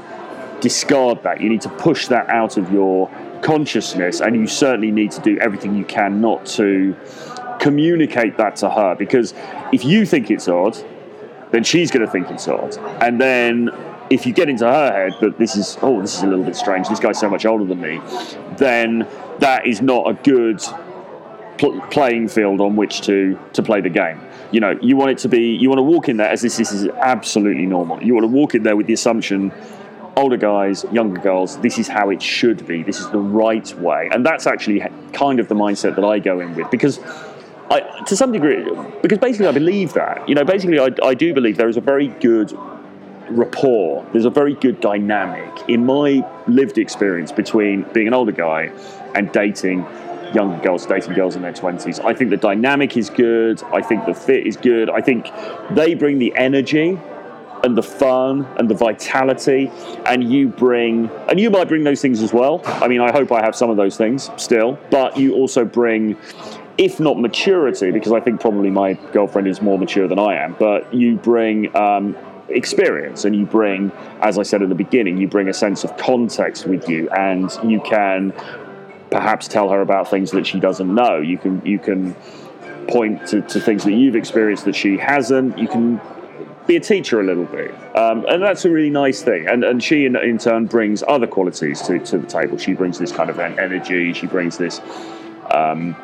discard 0.61 1.23
that. 1.23 1.41
You 1.41 1.49
need 1.49 1.61
to 1.63 1.69
push 1.69 2.09
that 2.09 2.29
out 2.29 2.57
of 2.57 2.73
your 2.73 3.11
consciousness, 3.43 4.21
and 4.21 4.37
you 4.37 4.47
certainly 4.47 4.91
need 4.91 5.11
to 5.13 5.21
do 5.21 5.39
everything 5.39 5.77
you 5.77 5.85
can 5.85 6.21
not 6.21 6.47
to 6.47 6.97
communicate 7.61 8.37
that 8.37 8.57
to 8.57 8.71
her 8.71 8.95
because 8.95 9.35
if 9.73 9.85
you 9.85 10.07
think 10.07 10.31
it's 10.31 10.49
odd, 10.49 10.77
then 11.51 11.65
she's 11.65 11.91
going 11.91 12.05
to 12.05 12.11
think 12.11 12.31
it's 12.31 12.49
odd, 12.49 12.77
and 13.03 13.21
then 13.21 13.71
if 14.11 14.27
you 14.27 14.33
get 14.33 14.49
into 14.49 14.65
her 14.65 14.93
head 14.93 15.15
that 15.21 15.39
this 15.39 15.57
is 15.57 15.77
oh 15.83 16.01
this 16.01 16.17
is 16.17 16.23
a 16.23 16.27
little 16.27 16.45
bit 16.45 16.57
strange, 16.57 16.89
this 16.89 17.01
guy's 17.01 17.19
so 17.19 17.29
much 17.29 17.45
older 17.45 17.65
than 17.65 17.81
me, 17.81 18.01
then 18.57 19.07
that 19.39 19.67
is 19.67 19.83
not 19.83 20.09
a 20.09 20.15
good 20.15 20.63
pl- 21.59 21.81
playing 21.91 22.29
field 22.29 22.61
on 22.61 22.77
which 22.77 23.03
to 23.03 23.39
to 23.53 23.63
play 23.63 23.81
the 23.81 23.91
game. 23.91 24.21
You 24.51 24.61
know, 24.61 24.79
you 24.81 24.97
want 24.97 25.11
it 25.11 25.19
to 25.19 25.29
be 25.29 25.55
you 25.55 25.69
want 25.69 25.79
to 25.79 25.83
walk 25.83 26.09
in 26.09 26.17
there 26.17 26.31
as 26.31 26.41
this, 26.41 26.57
this 26.57 26.73
is 26.73 26.89
absolutely 26.89 27.67
normal. 27.67 28.03
You 28.03 28.15
want 28.15 28.25
to 28.25 28.29
walk 28.29 28.55
in 28.55 28.63
there 28.63 28.77
with 28.77 28.87
the 28.87 28.95
assumption 28.95 29.53
older 30.19 30.37
guys, 30.37 30.85
younger 30.93 31.21
girls, 31.21 31.59
this 31.59 31.79
is 31.79 31.87
how 31.87 32.11
it 32.11 32.21
should 32.21 32.67
be. 32.67 32.83
This 32.83 32.99
is 32.99 33.09
the 33.11 33.21
right 33.21 33.73
way. 33.79 34.09
And 34.13 34.27
that's 34.27 34.47
actually 34.47 34.81
kind 35.13 35.39
of 35.39 35.49
the 35.49 35.55
mindset 35.55 35.95
that 35.95 36.05
I 36.05 36.19
go 36.19 36.41
in 36.41 36.55
with 36.55 36.71
because 36.71 36.99
I, 37.71 38.03
to 38.07 38.17
some 38.17 38.33
degree, 38.33 38.69
because 39.01 39.19
basically 39.19 39.47
I 39.47 39.53
believe 39.53 39.93
that. 39.95 40.29
You 40.29 40.35
know, 40.35 40.45
basically 40.45 40.81
I, 40.81 40.91
I 41.03 41.15
do 41.15 41.33
believe 41.33 41.57
there 41.57 41.69
is 41.69 41.77
a 41.77 41.83
very 41.83 42.09
good 42.09 42.53
rapport, 43.31 44.05
there's 44.13 44.25
a 44.25 44.31
very 44.31 44.55
good 44.55 44.81
dynamic 44.81 45.69
in 45.69 45.87
my 45.87 46.27
lived 46.49 46.79
experience 46.79 47.31
between 47.31 47.83
being 47.93 48.09
an 48.09 48.15
older 48.15 48.33
guy 48.33 48.73
and 49.15 49.31
dating 49.33 49.87
younger 50.35 50.61
girls, 50.63 50.85
dating 50.87 51.15
girls 51.15 51.37
in 51.37 51.43
their 51.43 51.53
20s. 51.53 52.05
I 52.05 52.13
think 52.13 52.31
the 52.31 52.37
dynamic 52.37 52.97
is 52.97 53.09
good. 53.09 53.63
I 53.65 53.83
think 53.83 54.05
the 54.07 54.15
fit 54.15 54.47
is 54.47 54.57
good. 54.57 54.91
I 54.91 55.01
think 55.01 55.27
they 55.71 55.95
bring 55.95 56.19
the 56.19 56.35
energy 56.37 56.99
and 57.65 57.77
the 57.77 57.83
fun 57.83 58.45
and 58.59 58.69
the 58.69 58.75
vitality 58.75 59.71
and 60.07 60.31
you 60.31 60.49
bring 60.49 61.11
and 61.29 61.41
you 61.41 61.51
might 61.51 61.69
bring 61.69 61.85
those 61.85 62.01
things 62.01 62.23
as 62.23 62.33
well 62.33 62.61
i 62.67 62.89
mean 62.89 63.01
i 63.01 63.11
hope 63.11 63.33
i 63.33 63.41
have 63.41 63.55
some 63.55 63.71
of 63.71 63.77
those 63.77 63.97
things 63.97 64.31
still 64.37 64.79
but 64.91 65.17
you 65.17 65.35
also 65.35 65.65
bring 65.65 66.17
if 66.77 67.01
not 67.01 67.19
maturity 67.19 67.91
because 67.91 68.13
i 68.13 68.21
think 68.21 68.41
probably 68.41 68.71
my 68.71 68.95
girlfriend 69.13 69.49
is 69.49 69.61
more 69.61 69.79
mature 69.79 70.09
than 70.09 70.19
i 70.19 70.35
am 70.35 70.55
but 70.59 70.93
you 70.93 71.17
bring 71.17 71.75
um, 71.77 72.17
experience 72.49 73.25
and 73.25 73.37
you 73.37 73.45
bring 73.45 73.91
as 74.21 74.39
i 74.39 74.43
said 74.43 74.63
at 74.63 74.69
the 74.69 74.75
beginning 74.75 75.19
you 75.19 75.29
bring 75.29 75.49
a 75.49 75.55
sense 75.55 75.85
of 75.85 75.97
context 75.97 76.67
with 76.67 76.89
you 76.89 77.09
and 77.11 77.51
you 77.65 77.81
can 77.81 78.33
perhaps 79.11 79.49
tell 79.49 79.69
her 79.71 79.81
about 79.81 80.11
things 80.11 80.31
that 80.33 80.47
she 80.47 80.61
doesn't 80.61 80.93
know. 80.93 81.21
You 81.21 81.39
can 81.39 81.65
you 81.65 81.79
can 81.79 82.15
point 82.89 83.27
to, 83.29 83.43
to 83.43 83.61
things 83.61 83.85
that 83.85 83.93
you've 83.93 84.17
experienced 84.17 84.65
that 84.65 84.75
she 84.75 84.97
hasn't. 84.97 85.59
You 85.59 85.69
can 85.69 86.01
be 86.69 86.77
a 86.77 86.81
teacher 86.81 87.19
a 87.19 87.25
little 87.25 87.47
bit. 87.47 87.75
Um, 87.97 88.25
and 88.29 88.43
that's 88.43 88.65
a 88.65 88.71
really 88.71 88.91
nice 88.91 89.23
thing. 89.23 89.49
And, 89.49 89.65
and 89.65 89.83
she, 89.83 90.05
in, 90.05 90.15
in, 90.15 90.39
turn, 90.39 90.67
brings 90.67 91.03
other 91.09 91.27
qualities 91.27 91.81
to, 91.83 91.99
to 91.99 92.19
the 92.19 92.27
table. 92.27 92.59
She 92.59 92.75
brings 92.75 92.99
this 92.99 93.11
kind 93.11 93.31
of 93.31 93.41
energy, 93.41 94.13
she 94.13 94.27
brings 94.27 94.59
this. 94.59 94.81
Um, 95.51 95.97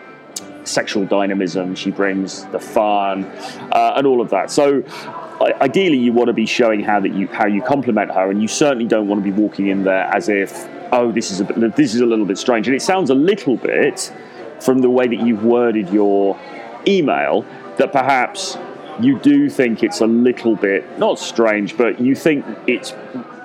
sexual 0.65 1.05
dynamism, 1.05 1.75
she 1.75 1.91
brings 1.91 2.47
the 2.47 2.59
fun, 2.59 3.25
uh, 3.73 3.93
and 3.97 4.07
all 4.07 4.23
of 4.23 4.31
that. 4.31 4.51
So, 4.51 4.83
ideally, 5.61 5.99
you 5.99 6.15
want 6.15 6.29
to 6.29 6.33
be 6.33 6.47
showing 6.47 6.81
how 6.81 7.01
that 7.01 7.13
you 7.13 7.27
how 7.29 7.47
you 7.47 7.61
compliment 7.61 8.11
her, 8.11 8.31
and 8.31 8.41
you 8.41 8.49
certainly 8.49 8.87
don't 8.87 9.07
want 9.07 9.23
to 9.23 9.31
be 9.31 9.39
walking 9.39 9.67
in 9.67 9.85
there 9.85 10.05
as 10.05 10.31
if, 10.31 10.67
oh, 10.91 11.13
this 11.13 11.31
is 11.31 11.43
a 11.43 11.45
this 11.77 11.95
is 11.95 12.01
a 12.01 12.07
little 12.07 12.25
bit 12.25 12.39
strange. 12.39 12.67
And 12.67 12.75
it 12.75 12.81
sounds 12.81 13.11
a 13.11 13.15
little 13.15 13.59
bit 13.59 14.11
from 14.61 14.79
the 14.79 14.89
way 14.89 15.07
that 15.07 15.21
you've 15.21 15.45
worded 15.45 15.91
your 15.91 16.41
email 16.87 17.45
that 17.77 17.93
perhaps 17.93 18.57
you 19.01 19.19
do 19.19 19.51
think 19.51 19.83
it's 19.83 20.01
a 20.01 20.07
little 20.07 20.57
bit 20.57 20.99
not 20.99 21.19
strange, 21.19 21.77
but 21.77 22.01
you 22.01 22.15
think 22.15 22.45
it's 22.67 22.93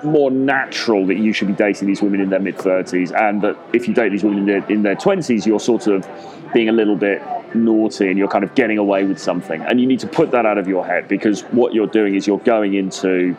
more 0.04 0.30
natural 0.30 1.06
that 1.06 1.18
you 1.18 1.32
should 1.32 1.48
be 1.48 1.54
dating 1.54 1.86
these 1.86 2.00
women 2.00 2.20
in 2.20 2.30
their 2.30 2.40
mid 2.40 2.56
30s, 2.56 3.12
and 3.18 3.42
that 3.42 3.56
if 3.72 3.86
you 3.86 3.94
date 3.94 4.10
these 4.10 4.24
women 4.24 4.40
in 4.40 4.46
their, 4.46 4.70
in 4.70 4.82
their 4.82 4.96
20s, 4.96 5.46
you're 5.46 5.60
sort 5.60 5.86
of 5.86 6.08
being 6.52 6.68
a 6.68 6.72
little 6.72 6.96
bit 6.96 7.22
naughty 7.54 8.08
and 8.08 8.18
you're 8.18 8.28
kind 8.28 8.44
of 8.44 8.54
getting 8.54 8.78
away 8.78 9.04
with 9.04 9.18
something. 9.18 9.60
And 9.62 9.80
you 9.80 9.86
need 9.86 10.00
to 10.00 10.06
put 10.06 10.30
that 10.32 10.46
out 10.46 10.58
of 10.58 10.68
your 10.68 10.86
head 10.86 11.08
because 11.08 11.42
what 11.42 11.74
you're 11.74 11.86
doing 11.86 12.14
is 12.14 12.26
you're 12.26 12.38
going 12.38 12.74
into 12.74 13.36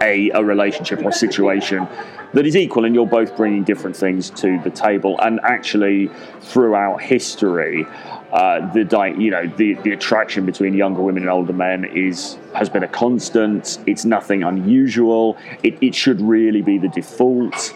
a, 0.00 0.30
a 0.30 0.42
relationship 0.42 1.04
or 1.04 1.12
situation 1.12 1.88
that 2.34 2.46
is 2.46 2.56
equal 2.56 2.84
and 2.84 2.94
you're 2.94 3.06
both 3.06 3.36
bringing 3.36 3.62
different 3.62 3.96
things 3.96 4.30
to 4.30 4.60
the 4.60 4.70
table. 4.70 5.18
And 5.20 5.40
actually, 5.42 6.10
throughout 6.40 7.00
history, 7.00 7.86
uh, 8.34 8.72
the 8.72 9.14
you 9.16 9.30
know 9.30 9.46
the, 9.46 9.74
the 9.84 9.92
attraction 9.92 10.44
between 10.44 10.74
younger 10.74 11.00
women 11.00 11.22
and 11.22 11.30
older 11.30 11.52
men 11.52 11.84
is 11.84 12.36
has 12.52 12.68
been 12.68 12.82
a 12.82 12.88
constant. 12.88 13.78
It's 13.86 14.04
nothing 14.04 14.42
unusual. 14.42 15.38
It, 15.62 15.78
it 15.80 15.94
should 15.94 16.20
really 16.20 16.60
be 16.60 16.76
the 16.76 16.88
default. 16.88 17.72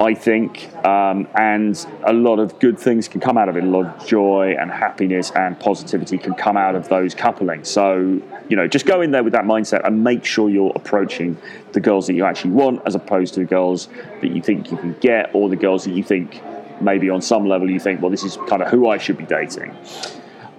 I 0.00 0.12
think, 0.12 0.74
um, 0.84 1.28
and 1.36 1.86
a 2.02 2.12
lot 2.12 2.40
of 2.40 2.58
good 2.58 2.78
things 2.78 3.06
can 3.06 3.20
come 3.20 3.38
out 3.38 3.48
of 3.48 3.56
it. 3.56 3.62
A 3.62 3.66
lot 3.66 3.86
of 3.86 4.06
joy 4.06 4.56
and 4.58 4.68
happiness 4.68 5.30
and 5.30 5.58
positivity 5.58 6.18
can 6.18 6.34
come 6.34 6.56
out 6.56 6.74
of 6.74 6.88
those 6.88 7.14
couplings. 7.14 7.70
So, 7.70 8.20
you 8.48 8.56
know, 8.56 8.66
just 8.66 8.86
go 8.86 9.02
in 9.02 9.12
there 9.12 9.22
with 9.22 9.34
that 9.34 9.44
mindset 9.44 9.86
and 9.86 10.02
make 10.02 10.24
sure 10.24 10.50
you're 10.50 10.72
approaching 10.74 11.38
the 11.72 11.80
girls 11.80 12.08
that 12.08 12.14
you 12.14 12.24
actually 12.24 12.50
want 12.50 12.82
as 12.86 12.96
opposed 12.96 13.34
to 13.34 13.40
the 13.40 13.46
girls 13.46 13.86
that 14.20 14.32
you 14.32 14.42
think 14.42 14.72
you 14.72 14.76
can 14.76 14.94
get 14.94 15.30
or 15.32 15.48
the 15.48 15.56
girls 15.56 15.84
that 15.84 15.92
you 15.92 16.02
think 16.02 16.42
maybe 16.84 17.10
on 17.10 17.22
some 17.22 17.46
level 17.46 17.70
you 17.70 17.80
think, 17.80 18.00
well, 18.00 18.10
this 18.10 18.24
is 18.24 18.36
kind 18.48 18.62
of 18.62 18.68
who 18.68 18.88
I 18.88 18.98
should 18.98 19.18
be 19.18 19.24
dating. 19.24 19.74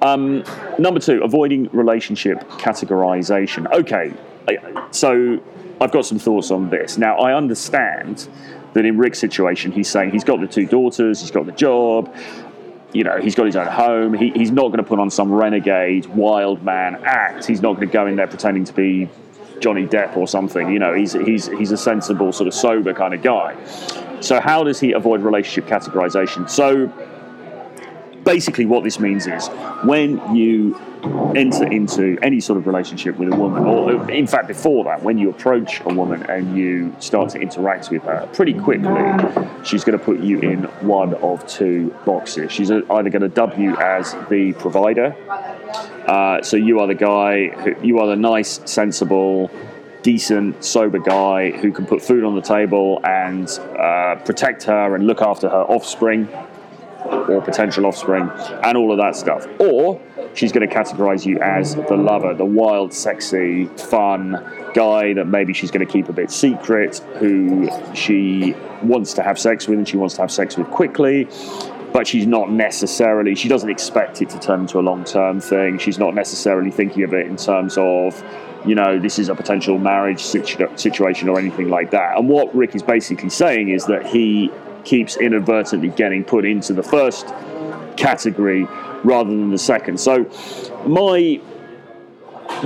Um, 0.02 0.44
number 0.78 1.00
two, 1.00 1.24
avoiding 1.24 1.70
relationship 1.72 2.40
categorization. 2.50 3.72
Okay, 3.72 4.14
so 4.92 5.40
I've 5.80 5.92
got 5.92 6.06
some 6.06 6.20
thoughts 6.20 6.52
on 6.52 6.70
this. 6.70 6.98
Now, 6.98 7.18
I 7.18 7.36
understand 7.36 8.28
that 8.74 8.86
in 8.86 8.98
Rick's 8.98 9.20
situation, 9.20 9.72
he's 9.72 9.90
saying 9.90 10.12
he's 10.12 10.24
got 10.24 10.42
the 10.42 10.48
two 10.48 10.66
daughters, 10.66 11.22
he's 11.22 11.32
got 11.32 11.46
the 11.46 11.54
job, 11.54 12.14
you 12.96 13.04
know, 13.04 13.20
he's 13.20 13.36
got 13.36 13.46
his 13.46 13.58
own 13.58 13.68
home. 13.68 14.14
He, 14.14 14.32
he's 14.32 14.52
not 14.52 14.68
going 14.68 14.78
to 14.78 14.84
put 14.84 15.00
on 15.00 15.10
some 15.10 15.32
renegade, 15.32 16.06
wild 16.08 16.64
man 16.64 16.96
act. 17.04 17.46
He's 17.46 17.62
not 17.62 17.76
going 17.76 17.88
to 17.88 17.94
go 17.94 18.08
in 18.08 18.16
there 18.16 18.28
pretending 18.28 18.64
to 18.64 18.74
be 18.74 19.10
Johnny 19.60 19.86
Depp 19.86 20.16
or 20.16 20.28
something. 20.28 20.72
You 20.72 20.80
know, 20.80 20.94
he's 20.94 21.12
he's 21.12 21.48
he's 21.48 21.72
a 21.72 21.78
sensible, 21.78 22.32
sort 22.32 22.48
of 22.48 22.54
sober 22.54 22.94
kind 22.94 23.14
of 23.14 23.22
guy. 23.22 23.56
So, 24.26 24.42
how 24.42 24.64
does 24.64 24.80
he 24.80 24.92
avoid 24.94 25.22
relationship 25.22 25.70
categorization? 25.70 26.50
So, 26.50 26.88
basically, 28.24 28.66
what 28.66 28.84
this 28.84 29.00
means 29.00 29.28
is 29.28 29.48
when 29.84 30.36
you 30.36 30.76
enter 31.36 31.72
into 31.72 32.18
any 32.24 32.40
sort 32.40 32.58
of 32.58 32.66
relationship 32.66 33.18
with 33.18 33.32
a 33.32 33.36
woman, 33.36 33.64
or 33.64 34.10
in 34.10 34.26
fact, 34.26 34.48
before 34.48 34.84
that, 34.86 35.04
when 35.04 35.20
you 35.20 35.30
approach 35.30 35.80
a 35.82 35.94
woman 35.94 36.24
and 36.24 36.58
you 36.58 36.96
start 37.00 37.30
to 37.30 37.40
interact 37.40 37.92
with 37.92 38.02
her, 38.02 38.28
pretty 38.34 38.56
quickly, 38.56 38.90
she's 39.64 39.84
going 39.84 39.98
to 39.98 40.04
put 40.04 40.20
you 40.20 40.40
in 40.40 40.64
one 40.82 41.14
of 41.16 41.46
two 41.46 41.96
boxes. 42.04 42.52
She's 42.52 42.72
either 42.72 43.10
going 43.12 43.22
to 43.22 43.30
dub 43.30 43.60
you 43.60 43.78
as 43.78 44.14
the 44.30 44.54
provider. 44.54 45.16
Uh, 46.08 46.42
so 46.42 46.58
you 46.58 46.80
are 46.80 46.88
the 46.88 46.96
guy, 46.96 47.50
who, 47.50 47.76
you 47.84 48.00
are 48.00 48.08
the 48.08 48.16
nice, 48.16 48.60
sensible, 48.66 49.52
decent, 50.06 50.64
sober 50.64 51.00
guy 51.00 51.50
who 51.50 51.72
can 51.72 51.84
put 51.84 52.00
food 52.00 52.24
on 52.24 52.36
the 52.36 52.42
table 52.42 53.02
and 53.04 53.50
uh, 53.80 54.16
protect 54.24 54.62
her 54.62 54.94
and 54.94 55.08
look 55.08 55.20
after 55.20 55.50
her 55.50 55.64
offspring 55.64 56.30
or 57.28 57.42
potential 57.42 57.88
offspring 57.88 58.30
and 58.64 58.78
all 58.78 58.92
of 58.92 59.00
that 59.00 59.16
stuff. 59.16 59.48
Or 59.60 60.00
she's 60.36 60.52
going 60.52 60.70
to 60.70 60.74
categorize 60.74 61.26
you 61.26 61.40
as 61.40 61.74
the 61.74 61.98
lover, 61.98 62.36
the 62.36 62.46
wild, 62.46 62.94
sexy, 62.94 63.66
fun 63.66 64.46
guy 64.76 65.14
that 65.14 65.26
maybe 65.26 65.54
she's 65.54 65.72
going 65.72 65.84
to 65.86 65.92
keep 65.92 66.08
a 66.08 66.14
bit 66.14 66.30
secret, 66.30 67.00
who 67.18 67.68
she 67.96 68.54
wants 68.84 69.16
to 69.16 69.24
have 69.24 69.40
sex 69.40 69.68
with 69.68 69.80
and 69.80 69.90
she 69.90 69.98
wants 69.98 70.14
to 70.16 70.22
have 70.22 70.32
sex 70.32 70.56
with 70.56 70.70
quickly. 70.70 71.28
But 71.94 72.06
she's 72.06 72.28
not 72.28 72.52
necessarily, 72.52 73.34
she 73.34 73.48
doesn't 73.48 73.72
expect 73.72 74.22
it 74.22 74.30
to 74.30 74.40
turn 74.40 74.62
into 74.62 74.78
a 74.78 74.82
long 74.82 75.04
term 75.04 75.40
thing. 75.40 75.80
She's 75.80 75.98
not 75.98 76.14
necessarily 76.14 76.70
thinking 76.70 77.02
of 77.02 77.14
it 77.16 77.26
in 77.26 77.38
terms 77.38 77.76
of 77.80 78.22
you 78.66 78.76
know, 78.76 79.00
this 79.00 79.20
is 79.20 79.30
a 79.30 79.36
potential 79.36 79.78
marriage 79.78 80.24
situ- 80.24 80.76
situation 80.78 81.30
or 81.30 81.40
anything 81.40 81.70
like 81.70 81.92
that. 81.92 82.18
And 82.18 82.28
what 82.28 82.54
Rick 82.56 82.76
is 82.76 82.84
basically 82.84 83.30
saying 83.30 83.70
is 83.70 83.86
that 83.86 84.06
he 84.06 84.52
keeps 84.84 85.18
inadvertently 85.18 85.90
getting 85.90 86.24
put 86.24 86.46
into 86.46 86.74
the 86.74 86.84
first 86.84 87.28
category 87.98 88.68
rather 89.04 89.30
than 89.30 89.50
the 89.50 89.58
second. 89.58 90.00
So, 90.00 90.30
my 90.86 91.40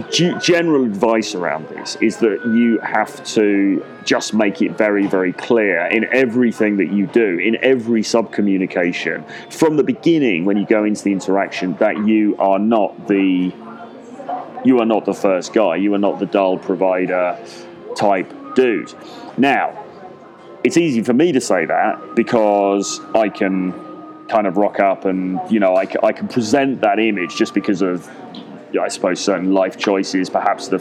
g- 0.10 0.34
general 0.42 0.86
advice 0.86 1.36
around 1.36 1.68
this 1.70 1.96
is 2.02 2.18
that 2.18 2.46
you 2.46 2.80
have 2.80 3.24
to 3.36 3.86
just 4.04 4.34
make 4.34 4.62
it 4.62 4.78
very, 4.78 5.08
very 5.08 5.34
clear 5.34 5.86
in 5.88 6.06
everything 6.14 6.78
that 6.78 6.92
you 6.92 7.08
do, 7.08 7.38
in 7.38 7.58
every 7.62 8.04
sub 8.04 8.32
communication, 8.32 9.24
from 9.50 9.78
the 9.78 9.84
beginning 9.84 10.46
when 10.46 10.58
you 10.58 10.66
go 10.66 10.84
into 10.84 11.04
the 11.04 11.12
interaction, 11.12 11.76
that 11.76 12.06
you 12.06 12.36
are 12.38 12.60
not 12.60 13.08
the 13.08 13.54
you 14.64 14.80
are 14.80 14.86
not 14.86 15.06
the 15.06 15.14
first 15.14 15.54
guy. 15.54 15.76
You 15.76 15.94
are 15.94 16.00
not 16.00 16.20
the 16.20 16.26
dull 16.26 16.58
provider 16.58 17.38
type 17.96 18.56
dude. 18.56 18.94
Now, 19.38 19.86
it's 20.64 20.78
easy 20.78 21.04
for 21.04 21.14
me 21.14 21.32
to 21.32 21.42
say 21.42 21.66
that 21.66 22.16
because 22.16 23.00
I 23.16 23.30
can 23.30 23.74
kind 24.28 24.46
of 24.46 24.58
rock 24.58 24.80
up 24.80 25.06
and, 25.06 25.40
you 25.50 25.60
know, 25.60 25.76
I, 25.76 25.88
I 26.04 26.12
can 26.12 26.28
present 26.28 26.82
that 26.82 27.00
image 27.00 27.36
just 27.36 27.54
because 27.54 27.82
of, 27.82 28.10
I 28.80 28.88
suppose, 28.90 29.20
certain 29.20 29.54
life 29.54 29.78
choices, 29.78 30.30
perhaps 30.30 30.68
the 30.68 30.80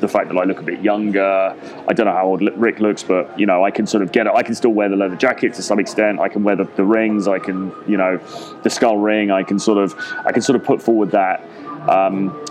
the 0.00 0.08
fact 0.08 0.28
that 0.28 0.36
I 0.38 0.44
look 0.44 0.58
a 0.60 0.62
bit 0.62 0.80
younger. 0.80 1.54
I 1.86 1.92
don't 1.92 2.06
know 2.06 2.12
how 2.12 2.26
old 2.26 2.42
Rick 2.56 2.80
looks, 2.80 3.02
but 3.02 3.38
you 3.38 3.46
know, 3.46 3.64
I 3.64 3.70
can 3.70 3.86
sort 3.86 4.02
of 4.02 4.12
get 4.12 4.26
it. 4.26 4.32
I 4.34 4.42
can 4.42 4.54
still 4.54 4.70
wear 4.70 4.88
the 4.88 4.96
leather 4.96 5.16
jacket 5.16 5.54
to 5.54 5.62
some 5.62 5.78
extent. 5.78 6.20
I 6.20 6.28
can 6.28 6.42
wear 6.42 6.56
the, 6.56 6.64
the 6.64 6.84
rings. 6.84 7.28
I 7.28 7.38
can, 7.38 7.72
you 7.86 7.96
know, 7.96 8.16
the 8.62 8.70
skull 8.70 8.96
ring. 8.96 9.30
I 9.30 9.42
can 9.42 9.58
sort 9.58 9.78
of, 9.78 9.94
I 10.24 10.32
can 10.32 10.42
sort 10.42 10.56
of 10.56 10.64
put 10.64 10.82
forward 10.82 11.10
that 11.10 11.44
um, 11.88 12.44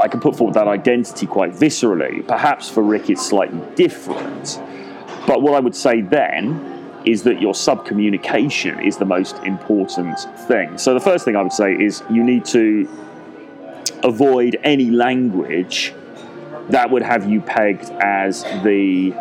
I 0.00 0.08
can 0.08 0.20
put 0.20 0.36
forward 0.36 0.54
that 0.54 0.68
identity 0.68 1.26
quite 1.26 1.52
viscerally. 1.52 2.26
Perhaps 2.26 2.68
for 2.68 2.82
Rick 2.82 3.10
it's 3.10 3.26
slightly 3.26 3.60
different. 3.74 4.60
But 5.26 5.42
what 5.42 5.54
I 5.54 5.60
would 5.60 5.76
say 5.76 6.00
then 6.00 7.00
is 7.04 7.22
that 7.24 7.40
your 7.40 7.52
subcommunication 7.52 8.84
is 8.84 8.96
the 8.96 9.04
most 9.04 9.36
important 9.38 10.18
thing. 10.46 10.78
So 10.78 10.94
the 10.94 11.00
first 11.00 11.24
thing 11.24 11.36
I 11.36 11.42
would 11.42 11.52
say 11.52 11.74
is 11.74 12.02
you 12.10 12.22
need 12.22 12.44
to 12.46 12.88
avoid 14.04 14.58
any 14.62 14.90
language 14.90 15.94
that 16.68 16.90
would 16.90 17.02
have 17.02 17.28
you 17.28 17.40
pegged 17.40 17.90
as 18.00 18.42
the 18.62 19.12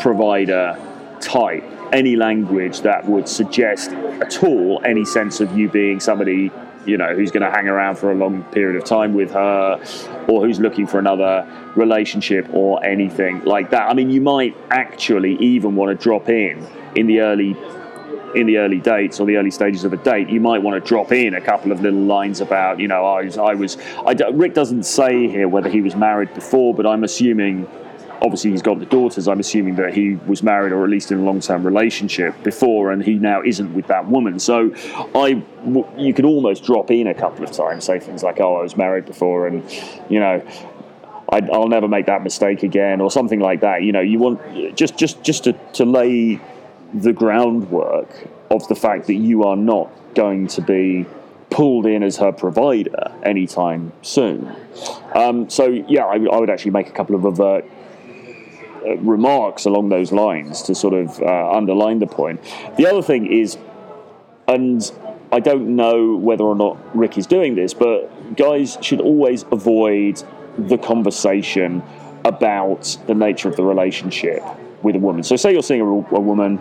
provider 0.00 0.78
type. 1.20 1.64
Any 1.92 2.16
language 2.16 2.82
that 2.82 3.06
would 3.06 3.28
suggest 3.28 3.92
at 3.92 4.42
all 4.42 4.82
any 4.84 5.04
sense 5.04 5.40
of 5.40 5.56
you 5.56 5.68
being 5.68 6.00
somebody 6.00 6.50
you 6.86 6.96
know, 6.96 7.14
who's 7.14 7.30
going 7.30 7.42
to 7.42 7.50
hang 7.50 7.68
around 7.68 7.96
for 7.96 8.10
a 8.10 8.14
long 8.14 8.42
period 8.44 8.76
of 8.76 8.84
time 8.84 9.14
with 9.14 9.32
her, 9.32 9.80
or 10.28 10.44
who's 10.44 10.60
looking 10.60 10.86
for 10.86 10.98
another 10.98 11.46
relationship 11.76 12.48
or 12.52 12.84
anything 12.84 13.44
like 13.44 13.70
that. 13.70 13.90
I 13.90 13.94
mean, 13.94 14.10
you 14.10 14.20
might 14.20 14.56
actually 14.70 15.36
even 15.36 15.76
want 15.76 15.96
to 15.96 16.02
drop 16.02 16.28
in 16.28 16.66
in 16.94 17.06
the 17.06 17.20
early 17.20 17.56
in 18.34 18.46
the 18.46 18.58
early 18.58 18.78
dates 18.78 19.20
or 19.20 19.26
the 19.26 19.36
early 19.36 19.50
stages 19.50 19.84
of 19.84 19.92
a 19.92 19.96
date, 19.96 20.28
you 20.28 20.40
might 20.40 20.58
want 20.58 20.82
to 20.82 20.86
drop 20.86 21.12
in 21.12 21.34
a 21.34 21.40
couple 21.40 21.72
of 21.72 21.80
little 21.80 22.00
lines 22.00 22.40
about, 22.40 22.78
you 22.78 22.86
know, 22.86 23.06
I 23.06 23.22
was, 23.22 23.38
I 23.38 23.54
was, 23.54 23.78
I, 24.06 24.12
Rick 24.32 24.54
doesn't 24.54 24.82
say 24.82 25.28
here 25.28 25.48
whether 25.48 25.70
he 25.70 25.80
was 25.80 25.96
married 25.96 26.34
before, 26.34 26.74
but 26.74 26.86
I'm 26.86 27.04
assuming 27.04 27.66
obviously 28.22 28.50
he's 28.50 28.62
got 28.62 28.78
the 28.78 28.86
daughters. 28.86 29.28
I'm 29.28 29.40
assuming 29.40 29.76
that 29.76 29.94
he 29.94 30.16
was 30.26 30.42
married 30.42 30.72
or 30.72 30.84
at 30.84 30.90
least 30.90 31.12
in 31.12 31.18
a 31.18 31.22
long 31.22 31.40
term 31.40 31.64
relationship 31.64 32.42
before, 32.42 32.90
and 32.92 33.02
he 33.02 33.14
now 33.14 33.42
isn't 33.42 33.74
with 33.74 33.86
that 33.88 34.06
woman. 34.06 34.38
So, 34.38 34.72
I 35.14 35.42
you 35.96 36.14
could 36.14 36.24
almost 36.24 36.64
drop 36.64 36.90
in 36.90 37.06
a 37.06 37.14
couple 37.14 37.44
of 37.44 37.52
times, 37.52 37.84
say 37.84 37.98
things 37.98 38.22
like, 38.22 38.40
"Oh, 38.40 38.56
I 38.56 38.62
was 38.62 38.76
married 38.76 39.06
before," 39.06 39.46
and 39.46 39.62
you 40.08 40.20
know. 40.20 40.42
I, 41.30 41.40
will 41.40 41.68
never 41.68 41.88
make 41.88 42.06
that 42.06 42.22
mistake 42.22 42.62
again, 42.62 43.02
or 43.02 43.10
something 43.10 43.38
like 43.38 43.60
that. 43.60 43.82
You 43.82 43.92
know, 43.92 44.00
you 44.00 44.18
want 44.18 44.74
just 44.74 44.96
just 44.96 45.22
just 45.22 45.44
to, 45.44 45.52
to 45.74 45.84
lay 45.84 46.40
the 46.94 47.12
groundwork 47.12 48.08
of 48.50 48.66
the 48.68 48.74
fact 48.74 49.08
that 49.08 49.16
you 49.16 49.44
are 49.44 49.54
not 49.54 49.90
going 50.14 50.46
to 50.46 50.62
be 50.62 51.04
pulled 51.50 51.86
in 51.86 52.02
as 52.02 52.16
her 52.16 52.32
provider 52.32 53.12
anytime 53.22 53.92
soon. 54.02 54.54
Um, 55.14 55.48
so, 55.48 55.66
yeah, 55.66 56.04
I, 56.04 56.14
I, 56.14 56.38
would 56.38 56.50
actually 56.50 56.72
make 56.72 56.88
a 56.88 56.92
couple 56.92 57.14
of 57.14 57.24
overt 57.24 57.64
remarks 58.98 59.64
along 59.64 59.88
those 59.88 60.12
lines 60.12 60.62
to 60.62 60.74
sort 60.74 60.94
of 60.94 61.20
uh, 61.20 61.50
underline 61.52 61.98
the 61.98 62.06
point. 62.06 62.42
The 62.76 62.86
other 62.86 63.02
thing 63.02 63.30
is, 63.30 63.58
and 64.46 64.90
I 65.30 65.40
don't 65.40 65.76
know 65.76 66.16
whether 66.16 66.44
or 66.44 66.56
not 66.56 66.78
Rick 66.96 67.18
is 67.18 67.26
doing 67.26 67.54
this, 67.54 67.74
but 67.74 68.36
guys 68.36 68.78
should 68.80 69.00
always 69.00 69.44
avoid 69.52 70.22
the 70.56 70.78
conversation 70.78 71.82
about 72.24 72.96
the 73.06 73.14
nature 73.14 73.48
of 73.48 73.56
the 73.56 73.64
relationship 73.64 74.42
with 74.82 74.96
a 74.96 74.98
woman. 74.98 75.22
So, 75.22 75.36
say 75.36 75.52
you're 75.52 75.62
seeing 75.62 75.80
a, 75.80 75.84
a 75.84 76.20
woman, 76.20 76.60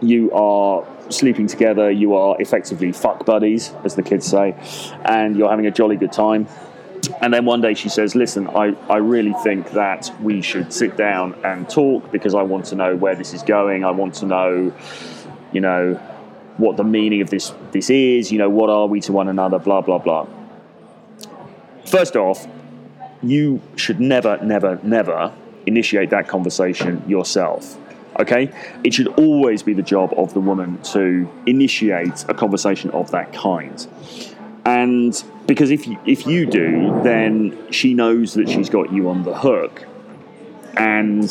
you 0.00 0.32
are 0.32 0.86
sleeping 1.10 1.46
together, 1.46 1.90
you 1.90 2.14
are 2.14 2.40
effectively 2.40 2.92
fuck 2.92 3.24
buddies, 3.24 3.72
as 3.84 3.94
the 3.94 4.02
kids 4.02 4.26
say, 4.26 4.54
and 5.04 5.36
you're 5.36 5.50
having 5.50 5.66
a 5.66 5.70
jolly 5.70 5.96
good 5.96 6.12
time. 6.12 6.48
And 7.20 7.32
then 7.32 7.44
one 7.44 7.60
day 7.60 7.74
she 7.74 7.88
says, 7.88 8.14
Listen, 8.14 8.48
I, 8.48 8.76
I 8.88 8.96
really 8.98 9.34
think 9.42 9.70
that 9.72 10.10
we 10.20 10.42
should 10.42 10.72
sit 10.72 10.96
down 10.96 11.34
and 11.44 11.68
talk 11.68 12.10
because 12.12 12.34
I 12.34 12.42
want 12.42 12.66
to 12.66 12.74
know 12.74 12.96
where 12.96 13.14
this 13.14 13.34
is 13.34 13.42
going. 13.42 13.84
I 13.84 13.90
want 13.90 14.14
to 14.16 14.26
know, 14.26 14.72
you 15.52 15.60
know, 15.60 15.94
what 16.56 16.76
the 16.76 16.84
meaning 16.84 17.20
of 17.20 17.30
this, 17.30 17.52
this 17.72 17.90
is, 17.90 18.32
you 18.32 18.38
know, 18.38 18.48
what 18.48 18.70
are 18.70 18.86
we 18.86 19.00
to 19.02 19.12
one 19.12 19.28
another, 19.28 19.58
blah, 19.58 19.80
blah, 19.80 19.98
blah. 19.98 20.26
First 21.84 22.16
off, 22.16 22.46
you 23.22 23.60
should 23.76 24.00
never, 24.00 24.38
never, 24.42 24.78
never 24.82 25.32
initiate 25.66 26.10
that 26.10 26.28
conversation 26.28 27.02
yourself. 27.08 27.78
Okay? 28.18 28.50
It 28.84 28.94
should 28.94 29.08
always 29.18 29.62
be 29.62 29.74
the 29.74 29.82
job 29.82 30.14
of 30.16 30.32
the 30.32 30.40
woman 30.40 30.80
to 30.94 31.30
initiate 31.44 32.24
a 32.28 32.34
conversation 32.34 32.90
of 32.90 33.10
that 33.10 33.32
kind. 33.32 33.86
And 34.76 35.24
because 35.46 35.70
if 35.70 35.86
you, 35.86 35.98
if 36.04 36.26
you 36.26 36.44
do, 36.44 37.00
then 37.02 37.72
she 37.72 37.94
knows 37.94 38.34
that 38.34 38.48
she's 38.48 38.68
got 38.68 38.92
you 38.92 39.08
on 39.08 39.22
the 39.22 39.34
hook. 39.34 39.86
And 40.76 41.22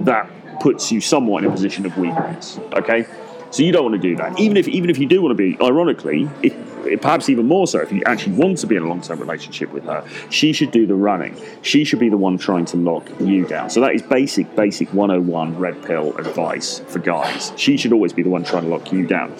that 0.00 0.30
puts 0.60 0.90
you 0.90 1.00
somewhat 1.00 1.44
in 1.44 1.50
a 1.50 1.52
position 1.52 1.84
of 1.84 1.96
weakness. 1.98 2.58
Okay? 2.72 3.06
So 3.50 3.62
you 3.62 3.72
don't 3.72 3.84
want 3.90 4.00
to 4.00 4.08
do 4.08 4.16
that. 4.16 4.38
Even 4.38 4.56
if 4.56 4.68
even 4.68 4.88
if 4.90 4.98
you 4.98 5.06
do 5.06 5.20
want 5.20 5.36
to 5.36 5.42
be, 5.46 5.60
ironically, 5.60 6.30
if, 6.42 6.54
perhaps 7.02 7.28
even 7.28 7.46
more 7.46 7.66
so, 7.66 7.80
if 7.80 7.92
you 7.92 8.02
actually 8.06 8.36
want 8.36 8.58
to 8.58 8.66
be 8.66 8.76
in 8.76 8.82
a 8.82 8.88
long 8.88 9.02
term 9.02 9.18
relationship 9.18 9.70
with 9.72 9.84
her, 9.84 10.06
she 10.30 10.52
should 10.52 10.70
do 10.70 10.86
the 10.86 10.94
running. 10.94 11.36
She 11.62 11.84
should 11.84 11.98
be 11.98 12.08
the 12.08 12.16
one 12.16 12.38
trying 12.38 12.64
to 12.66 12.76
lock 12.76 13.10
you 13.20 13.44
down. 13.46 13.68
So 13.68 13.80
that 13.80 13.94
is 13.94 14.02
basic, 14.02 14.54
basic 14.54 14.94
101 14.94 15.58
red 15.58 15.82
pill 15.82 16.16
advice 16.16 16.78
for 16.86 17.00
guys. 17.00 17.52
She 17.56 17.76
should 17.76 17.92
always 17.92 18.12
be 18.12 18.22
the 18.22 18.30
one 18.30 18.44
trying 18.44 18.62
to 18.62 18.68
lock 18.68 18.92
you 18.92 19.04
down. 19.04 19.34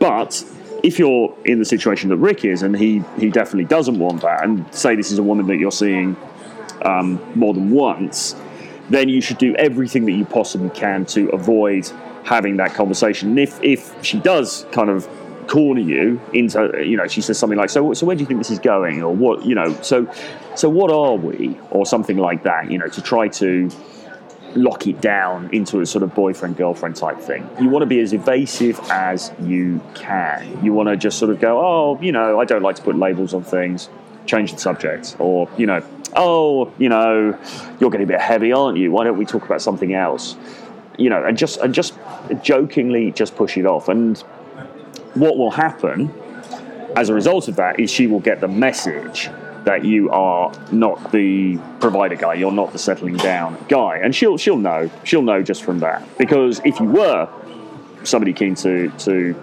But 0.00 0.42
if 0.84 0.98
you're 0.98 1.34
in 1.46 1.58
the 1.58 1.64
situation 1.64 2.10
that 2.10 2.18
Rick 2.18 2.44
is, 2.44 2.62
and 2.62 2.76
he 2.76 3.02
he 3.18 3.30
definitely 3.30 3.64
doesn't 3.64 3.98
want 3.98 4.20
that, 4.20 4.44
and 4.44 4.72
say 4.72 4.94
this 4.94 5.10
is 5.10 5.18
a 5.18 5.22
woman 5.22 5.46
that 5.46 5.56
you're 5.56 5.72
seeing 5.72 6.14
um, 6.82 7.20
more 7.34 7.54
than 7.54 7.70
once, 7.70 8.36
then 8.90 9.08
you 9.08 9.20
should 9.20 9.38
do 9.38 9.54
everything 9.56 10.04
that 10.04 10.12
you 10.12 10.26
possibly 10.26 10.70
can 10.70 11.06
to 11.06 11.28
avoid 11.30 11.90
having 12.24 12.58
that 12.58 12.74
conversation. 12.74 13.30
And 13.30 13.38
if, 13.38 13.62
if 13.62 14.04
she 14.04 14.18
does 14.18 14.66
kind 14.72 14.90
of 14.90 15.08
corner 15.46 15.80
you 15.80 16.20
into, 16.32 16.82
you 16.84 16.96
know, 16.96 17.06
she 17.06 17.20
says 17.20 17.38
something 17.38 17.58
like, 17.58 17.70
so, 17.70 17.92
so 17.94 18.06
where 18.06 18.16
do 18.16 18.20
you 18.20 18.26
think 18.26 18.40
this 18.40 18.50
is 18.50 18.58
going? 18.58 19.02
Or 19.02 19.14
what, 19.14 19.44
you 19.44 19.54
know, 19.54 19.74
so, 19.82 20.10
so 20.54 20.68
what 20.68 20.90
are 20.90 21.16
we? 21.16 21.58
Or 21.70 21.84
something 21.86 22.16
like 22.16 22.42
that, 22.44 22.70
you 22.70 22.78
know, 22.78 22.88
to 22.88 23.02
try 23.02 23.28
to 23.28 23.70
lock 24.54 24.86
it 24.86 25.00
down 25.00 25.50
into 25.52 25.80
a 25.80 25.86
sort 25.86 26.02
of 26.02 26.14
boyfriend 26.14 26.56
girlfriend 26.56 26.96
type 26.96 27.18
thing. 27.18 27.48
You 27.60 27.68
want 27.68 27.82
to 27.82 27.86
be 27.86 28.00
as 28.00 28.12
evasive 28.12 28.78
as 28.90 29.32
you 29.40 29.80
can. 29.94 30.64
You 30.64 30.72
want 30.72 30.88
to 30.88 30.96
just 30.96 31.18
sort 31.18 31.30
of 31.30 31.40
go, 31.40 31.58
oh, 31.60 31.98
you 32.00 32.12
know, 32.12 32.40
I 32.40 32.44
don't 32.44 32.62
like 32.62 32.76
to 32.76 32.82
put 32.82 32.96
labels 32.96 33.34
on 33.34 33.44
things, 33.44 33.88
change 34.26 34.52
the 34.52 34.58
subject, 34.58 35.16
or, 35.18 35.48
you 35.56 35.66
know, 35.66 35.84
oh, 36.16 36.72
you 36.78 36.88
know, 36.88 37.38
you're 37.80 37.90
getting 37.90 38.04
a 38.04 38.08
bit 38.08 38.20
heavy, 38.20 38.52
aren't 38.52 38.78
you? 38.78 38.92
Why 38.92 39.04
don't 39.04 39.18
we 39.18 39.24
talk 39.24 39.44
about 39.44 39.60
something 39.60 39.94
else? 39.94 40.36
you 40.98 41.10
know, 41.10 41.24
and 41.24 41.36
just 41.36 41.58
and 41.58 41.74
just 41.74 41.94
jokingly 42.42 43.12
just 43.12 43.36
push 43.36 43.56
it 43.56 43.66
off. 43.66 43.88
And 43.88 44.18
what 45.14 45.36
will 45.36 45.50
happen 45.50 46.12
as 46.96 47.08
a 47.08 47.14
result 47.14 47.48
of 47.48 47.56
that 47.56 47.80
is 47.80 47.90
she 47.90 48.06
will 48.06 48.20
get 48.20 48.40
the 48.40 48.48
message 48.48 49.30
that 49.64 49.84
you 49.84 50.10
are 50.10 50.52
not 50.70 51.12
the 51.12 51.58
provider 51.80 52.14
guy, 52.14 52.34
you're 52.34 52.52
not 52.52 52.72
the 52.72 52.78
settling 52.78 53.16
down 53.16 53.58
guy, 53.68 53.98
and 53.98 54.14
she'll 54.14 54.36
she'll 54.36 54.58
know 54.58 54.90
she'll 55.02 55.22
know 55.22 55.42
just 55.42 55.64
from 55.64 55.80
that 55.80 56.06
because 56.18 56.60
if 56.64 56.78
you 56.80 56.86
were 56.86 57.28
somebody 58.04 58.32
keen 58.32 58.54
to 58.54 58.90
to 58.98 59.34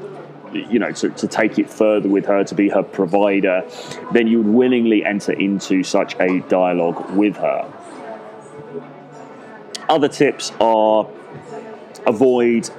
you 0.54 0.80
know 0.80 0.92
to, 0.92 1.10
to 1.10 1.28
take 1.28 1.58
it 1.58 1.70
further 1.70 2.10
with 2.10 2.26
her 2.26 2.44
to 2.44 2.56
be 2.56 2.70
her 2.70 2.84
provider, 2.84 3.64
then 4.12 4.28
you 4.28 4.38
would 4.38 4.54
willingly 4.54 5.04
enter 5.04 5.34
into 5.34 5.84
such 5.84 6.16
a 6.20 6.40
dialogue 6.42 7.12
with 7.12 7.38
her. 7.38 7.72
Other 9.90 10.08
tips 10.08 10.52
are 10.62 11.08
avoid 12.06 12.70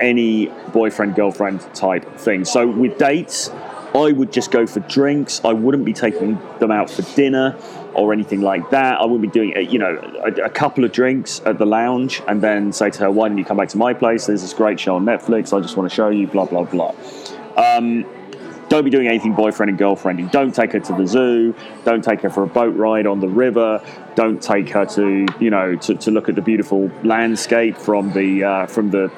any 0.00 0.46
boyfriend 0.72 1.14
girlfriend 1.14 1.60
type 1.74 2.18
thing. 2.18 2.44
So 2.44 2.66
with 2.66 2.98
dates, 2.98 3.50
I 3.94 4.12
would 4.12 4.32
just 4.32 4.50
go 4.50 4.66
for 4.66 4.80
drinks. 4.80 5.40
I 5.44 5.52
wouldn't 5.52 5.84
be 5.84 5.92
taking 5.92 6.40
them 6.60 6.70
out 6.70 6.90
for 6.90 7.02
dinner 7.14 7.56
or 7.94 8.12
anything 8.12 8.40
like 8.40 8.70
that. 8.70 9.00
I 9.00 9.04
wouldn't 9.04 9.22
be 9.22 9.28
doing, 9.28 9.70
you 9.70 9.78
know, 9.78 9.98
a, 10.24 10.46
a, 10.46 10.50
couple 10.50 10.84
of 10.84 10.92
drinks 10.92 11.42
at 11.44 11.58
the 11.58 11.66
lounge 11.66 12.22
and 12.26 12.40
then 12.40 12.72
say 12.72 12.88
to 12.88 13.00
her, 13.00 13.10
"Why 13.10 13.28
don't 13.28 13.36
you 13.36 13.44
come 13.44 13.58
back 13.58 13.68
to 13.70 13.78
my 13.78 13.92
place? 13.92 14.26
There's 14.26 14.40
this 14.40 14.54
great 14.54 14.80
show 14.80 14.96
on 14.96 15.04
Netflix. 15.04 15.56
I 15.56 15.60
just 15.60 15.76
want 15.76 15.90
to 15.90 15.94
show 15.94 16.08
you." 16.08 16.26
Blah 16.26 16.46
blah 16.46 16.64
blah. 16.64 16.94
Um, 17.56 18.06
don't 18.72 18.84
be 18.84 18.90
doing 18.90 19.06
anything 19.06 19.34
boyfriend 19.34 19.68
and 19.68 19.78
girlfriending. 19.78 20.30
Don't 20.30 20.54
take 20.54 20.72
her 20.72 20.80
to 20.80 20.92
the 20.94 21.06
zoo. 21.06 21.54
Don't 21.84 22.02
take 22.02 22.22
her 22.22 22.30
for 22.30 22.42
a 22.42 22.46
boat 22.46 22.74
ride 22.74 23.06
on 23.06 23.20
the 23.20 23.28
river. 23.28 23.84
Don't 24.14 24.42
take 24.42 24.70
her 24.70 24.86
to 24.86 25.26
you 25.38 25.50
know 25.50 25.76
to, 25.76 25.94
to 25.96 26.10
look 26.10 26.30
at 26.30 26.34
the 26.36 26.40
beautiful 26.40 26.90
landscape 27.04 27.76
from 27.76 28.14
the 28.14 28.42
uh, 28.42 28.66
from 28.66 28.90
the 28.90 29.10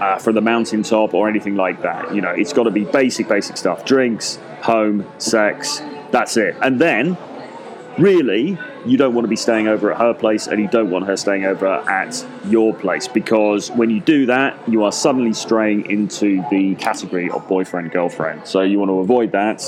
uh, 0.00 0.18
from 0.18 0.34
the 0.34 0.40
mountaintop 0.40 1.14
or 1.14 1.28
anything 1.28 1.56
like 1.56 1.82
that. 1.82 2.14
You 2.14 2.20
know, 2.20 2.30
it's 2.30 2.52
got 2.52 2.64
to 2.64 2.70
be 2.70 2.84
basic 2.84 3.28
basic 3.28 3.56
stuff: 3.56 3.84
drinks, 3.84 4.38
home, 4.62 5.06
sex. 5.18 5.82
That's 6.10 6.36
it. 6.36 6.56
And 6.62 6.80
then, 6.80 7.16
really, 7.98 8.58
you 8.86 8.96
don't 8.96 9.14
want 9.14 9.24
to 9.24 9.28
be 9.28 9.36
staying 9.36 9.68
over 9.68 9.92
at 9.92 9.98
her 9.98 10.14
place 10.14 10.46
and 10.46 10.60
you 10.60 10.68
don't 10.68 10.90
want 10.90 11.06
her 11.06 11.16
staying 11.16 11.44
over 11.44 11.66
at 11.66 12.24
your 12.46 12.74
place 12.74 13.08
because 13.08 13.70
when 13.70 13.90
you 13.90 14.00
do 14.00 14.26
that, 14.26 14.56
you 14.68 14.84
are 14.84 14.92
suddenly 14.92 15.32
straying 15.32 15.90
into 15.90 16.44
the 16.50 16.74
category 16.76 17.30
of 17.30 17.46
boyfriend 17.48 17.90
girlfriend. 17.90 18.46
So 18.46 18.62
you 18.62 18.78
want 18.78 18.90
to 18.90 19.00
avoid 19.00 19.32
that. 19.32 19.62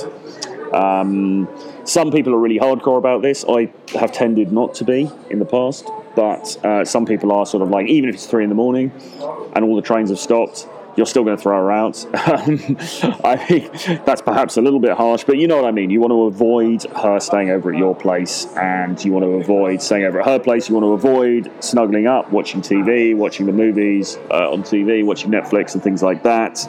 Um, 0.72 1.48
some 1.84 2.10
people 2.10 2.34
are 2.34 2.38
really 2.38 2.58
hardcore 2.58 2.98
about 2.98 3.22
this. 3.22 3.44
I 3.48 3.72
have 3.98 4.12
tended 4.12 4.52
not 4.52 4.74
to 4.76 4.84
be 4.84 5.10
in 5.30 5.38
the 5.38 5.44
past, 5.44 5.88
but 6.14 6.64
uh, 6.64 6.84
some 6.84 7.06
people 7.06 7.32
are 7.32 7.46
sort 7.46 7.62
of 7.62 7.70
like, 7.70 7.86
even 7.88 8.08
if 8.08 8.16
it's 8.16 8.26
three 8.26 8.44
in 8.44 8.48
the 8.48 8.56
morning 8.56 8.92
and 9.54 9.64
all 9.64 9.76
the 9.76 9.82
trains 9.82 10.10
have 10.10 10.18
stopped, 10.18 10.66
you're 10.96 11.06
still 11.06 11.24
going 11.24 11.36
to 11.36 11.42
throw 11.42 11.56
her 11.56 11.70
out. 11.70 12.04
I 13.24 13.36
think 13.36 14.04
that's 14.04 14.22
perhaps 14.22 14.56
a 14.56 14.60
little 14.60 14.80
bit 14.80 14.92
harsh, 14.92 15.24
but 15.24 15.38
you 15.38 15.46
know 15.46 15.56
what 15.56 15.64
I 15.64 15.70
mean. 15.70 15.90
You 15.90 16.00
want 16.00 16.12
to 16.12 16.22
avoid 16.24 16.82
her 16.82 17.20
staying 17.20 17.50
over 17.50 17.72
at 17.72 17.78
your 17.78 17.94
place, 17.94 18.46
and 18.56 19.02
you 19.04 19.12
want 19.12 19.24
to 19.24 19.30
avoid 19.30 19.80
staying 19.80 20.04
over 20.04 20.20
at 20.20 20.26
her 20.26 20.38
place. 20.38 20.68
You 20.68 20.74
want 20.74 20.84
to 20.84 21.08
avoid 21.08 21.50
snuggling 21.62 22.06
up, 22.06 22.30
watching 22.30 22.60
TV, 22.60 23.16
watching 23.16 23.46
the 23.46 23.52
movies 23.52 24.18
uh, 24.30 24.52
on 24.52 24.62
TV, 24.62 25.04
watching 25.04 25.30
Netflix, 25.30 25.74
and 25.74 25.82
things 25.82 26.02
like 26.02 26.22
that. 26.24 26.66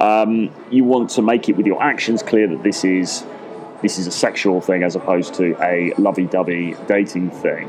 Um, 0.00 0.50
you 0.70 0.84
want 0.84 1.10
to 1.10 1.22
make 1.22 1.48
it 1.48 1.56
with 1.56 1.66
your 1.66 1.82
actions 1.82 2.22
clear 2.22 2.46
that 2.48 2.62
this 2.62 2.84
is 2.84 3.24
this 3.84 3.98
is 3.98 4.06
a 4.06 4.10
sexual 4.10 4.62
thing 4.62 4.82
as 4.82 4.96
opposed 4.96 5.34
to 5.34 5.54
a 5.62 5.92
lovey-dovey 5.98 6.74
dating 6.86 7.30
thing. 7.30 7.68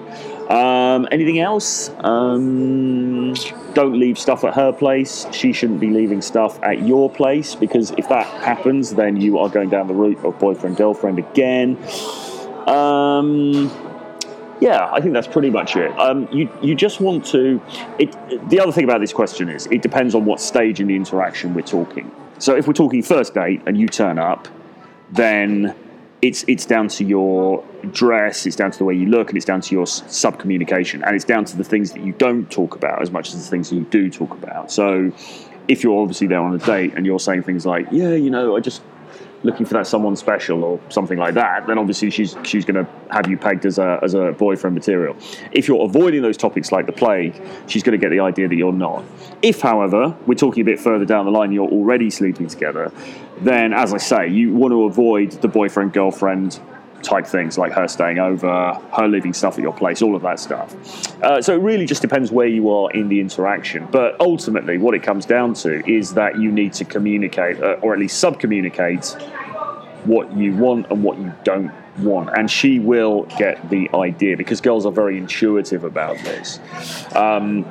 Um, 0.50 1.10
anything 1.12 1.40
else? 1.40 1.90
Um, 2.06 3.34
don't 3.74 4.00
leave 4.00 4.18
stuff 4.18 4.46
at 4.46 4.54
her 4.54 4.72
place. 4.72 5.28
She 5.34 5.52
shouldn't 5.52 5.82
be 5.82 5.90
leaving 5.90 6.22
stuff 6.22 6.58
at 6.64 6.84
your 6.84 7.10
place 7.10 7.54
because 7.54 7.92
if 7.98 8.08
that 8.08 8.26
happens, 8.28 8.92
then 8.92 9.20
you 9.20 9.40
are 9.40 9.50
going 9.50 9.68
down 9.68 9.88
the 9.90 9.94
route 9.94 10.24
of 10.24 10.40
boyfriend 10.40 10.78
girlfriend 10.78 11.20
again. 11.20 11.78
Um, 12.66 13.70
yeah, 14.62 14.90
I 14.94 15.02
think 15.02 15.14
that's 15.14 15.28
pretty 15.28 15.50
much 15.50 15.76
it. 15.76 15.92
Um, 16.00 16.30
you 16.32 16.50
you 16.62 16.76
just 16.76 17.02
want 17.02 17.26
to. 17.26 17.62
It, 18.00 18.16
the 18.50 18.62
other 18.62 18.72
thing 18.72 18.86
about 18.86 19.02
this 19.02 19.12
question 19.12 19.50
is 19.50 19.66
it 19.66 19.82
depends 19.82 20.16
on 20.16 20.24
what 20.24 20.40
stage 20.40 20.80
in 20.80 20.88
the 20.88 20.96
interaction 20.96 21.54
we're 21.54 21.64
talking. 21.64 22.10
So 22.40 22.56
if 22.56 22.68
we're 22.68 22.74
talking 22.74 23.04
first 23.04 23.34
date 23.34 23.62
and 23.66 23.78
you 23.78 23.90
turn 23.90 24.18
up, 24.18 24.48
then 25.12 25.76
it's 26.22 26.44
it's 26.48 26.66
down 26.66 26.88
to 26.90 27.04
your 27.04 27.64
dress, 27.92 28.46
it's 28.46 28.56
down 28.56 28.72
to 28.72 28.78
the 28.78 28.86
way 28.86 28.96
you 28.96 29.08
look, 29.08 29.30
and 29.30 29.38
it's 29.38 29.46
down 29.46 29.62
to 29.62 29.76
your 29.76 29.86
sub 29.88 30.40
communication, 30.40 31.04
and 31.04 31.16
it's 31.16 31.26
down 31.26 31.46
to 31.46 31.58
the 31.58 31.64
things 31.64 31.92
that 31.92 32.04
you 32.04 32.14
don't 32.14 32.50
talk 32.52 32.76
about 32.76 33.02
as 33.02 33.12
much 33.12 33.30
as 33.30 33.44
the 33.44 33.50
things 33.50 33.70
that 33.70 33.76
you 33.76 33.86
do 33.86 34.10
talk 34.10 34.32
about. 34.32 34.72
So, 34.72 35.12
if 35.68 35.84
you're 35.84 36.02
obviously 36.02 36.28
there 36.28 36.40
on 36.40 36.54
a 36.54 36.60
date 36.60 36.94
and 36.96 37.06
you're 37.06 37.20
saying 37.20 37.44
things 37.44 37.66
like, 37.66 37.88
"Yeah, 37.92 38.14
you 38.14 38.30
know, 38.30 38.56
I 38.56 38.60
just 38.60 38.82
looking 39.46 39.66
for 39.66 39.76
that 39.76 39.88
someone 39.88 40.16
special 40.16 40.64
or 40.64 40.80
something 40.90 41.18
like 41.18 41.36
that, 41.36 41.68
then 41.68 41.78
obviously 41.78 42.10
she's 42.10 42.36
she's 42.44 42.66
going 42.66 42.84
to 42.84 42.92
have 43.12 43.30
you 43.30 43.38
pegged 43.38 43.66
as 43.66 43.78
a 43.78 44.00
as 44.02 44.14
a 44.14 44.34
boyfriend 44.34 44.74
material. 44.74 45.16
If 45.52 45.68
you're 45.68 45.86
avoiding 45.86 46.22
those 46.22 46.36
topics 46.36 46.72
like 46.72 46.88
the 46.88 46.92
plague, 46.92 47.40
she's 47.68 47.84
going 47.84 47.98
to 47.98 48.04
get 48.04 48.10
the 48.10 48.20
idea 48.20 48.48
that 48.48 48.56
you're 48.56 48.74
not. 48.74 49.04
If, 49.42 49.62
however, 49.62 50.18
we're 50.26 50.36
talking 50.36 50.62
a 50.62 50.66
bit 50.66 50.80
further 50.80 51.06
down 51.06 51.26
the 51.26 51.32
line, 51.32 51.52
you're 51.52 51.70
already 51.70 52.10
sleeping 52.10 52.48
together, 52.48 52.92
then 53.42 53.74
as 53.74 53.94
I 53.94 53.98
say, 53.98 54.28
you 54.30 54.54
want 54.54 54.72
to 54.72 54.84
avoid 54.84 55.32
the 55.32 55.48
boyfriend 55.48 55.94
girlfriend 55.94 56.60
type 57.06 57.26
things 57.26 57.58
like 57.58 57.72
her 57.72 57.88
staying 57.88 58.20
over, 58.20 58.74
her 58.94 59.08
leaving 59.08 59.34
stuff 59.34 59.58
at 59.58 59.62
your 59.62 59.74
place, 59.74 60.02
all 60.02 60.16
of 60.16 60.22
that 60.24 60.40
stuff. 60.40 60.76
Uh, 61.22 61.42
so 61.42 61.54
it 61.54 61.62
really 61.62 61.86
just 61.86 62.02
depends 62.02 62.32
where 62.32 62.48
you 62.48 62.70
are 62.70 62.92
in 62.92 63.08
the 63.08 63.20
interaction. 63.20 63.88
But 63.92 64.20
ultimately, 64.20 64.78
what 64.78 64.94
it 64.96 65.04
comes 65.04 65.26
down 65.26 65.54
to 65.56 65.88
is 65.90 66.14
that 66.16 66.40
you 66.40 66.52
need 66.52 66.74
to 66.74 66.86
communicate, 66.86 67.62
uh, 67.62 67.78
or 67.82 67.94
at 67.94 68.00
least 68.00 68.20
sub 68.20 68.40
communicate, 68.40 69.16
what 70.06 70.36
you 70.36 70.56
want 70.56 70.90
and 70.92 71.04
what 71.04 71.18
you 71.18 71.34
don't 71.44 71.72
want. 72.00 72.30
And 72.38 72.50
she 72.50 72.80
will 72.80 73.24
get 73.38 73.70
the 73.70 73.90
idea 73.94 74.38
because 74.38 74.62
girls 74.62 74.86
are 74.86 74.92
very 74.92 75.18
intuitive 75.18 75.84
about 75.84 76.18
this. 76.18 76.60
Um, 77.16 77.66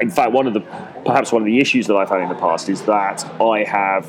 in 0.00 0.10
fact, 0.10 0.32
one 0.32 0.46
of 0.46 0.54
the 0.54 0.60
perhaps 1.04 1.32
one 1.32 1.42
of 1.42 1.46
the 1.46 1.58
issues 1.60 1.86
that 1.86 1.96
I've 1.96 2.08
had 2.08 2.20
in 2.20 2.28
the 2.28 2.34
past 2.34 2.68
is 2.68 2.82
that 2.82 3.24
I 3.40 3.64
have 3.64 4.06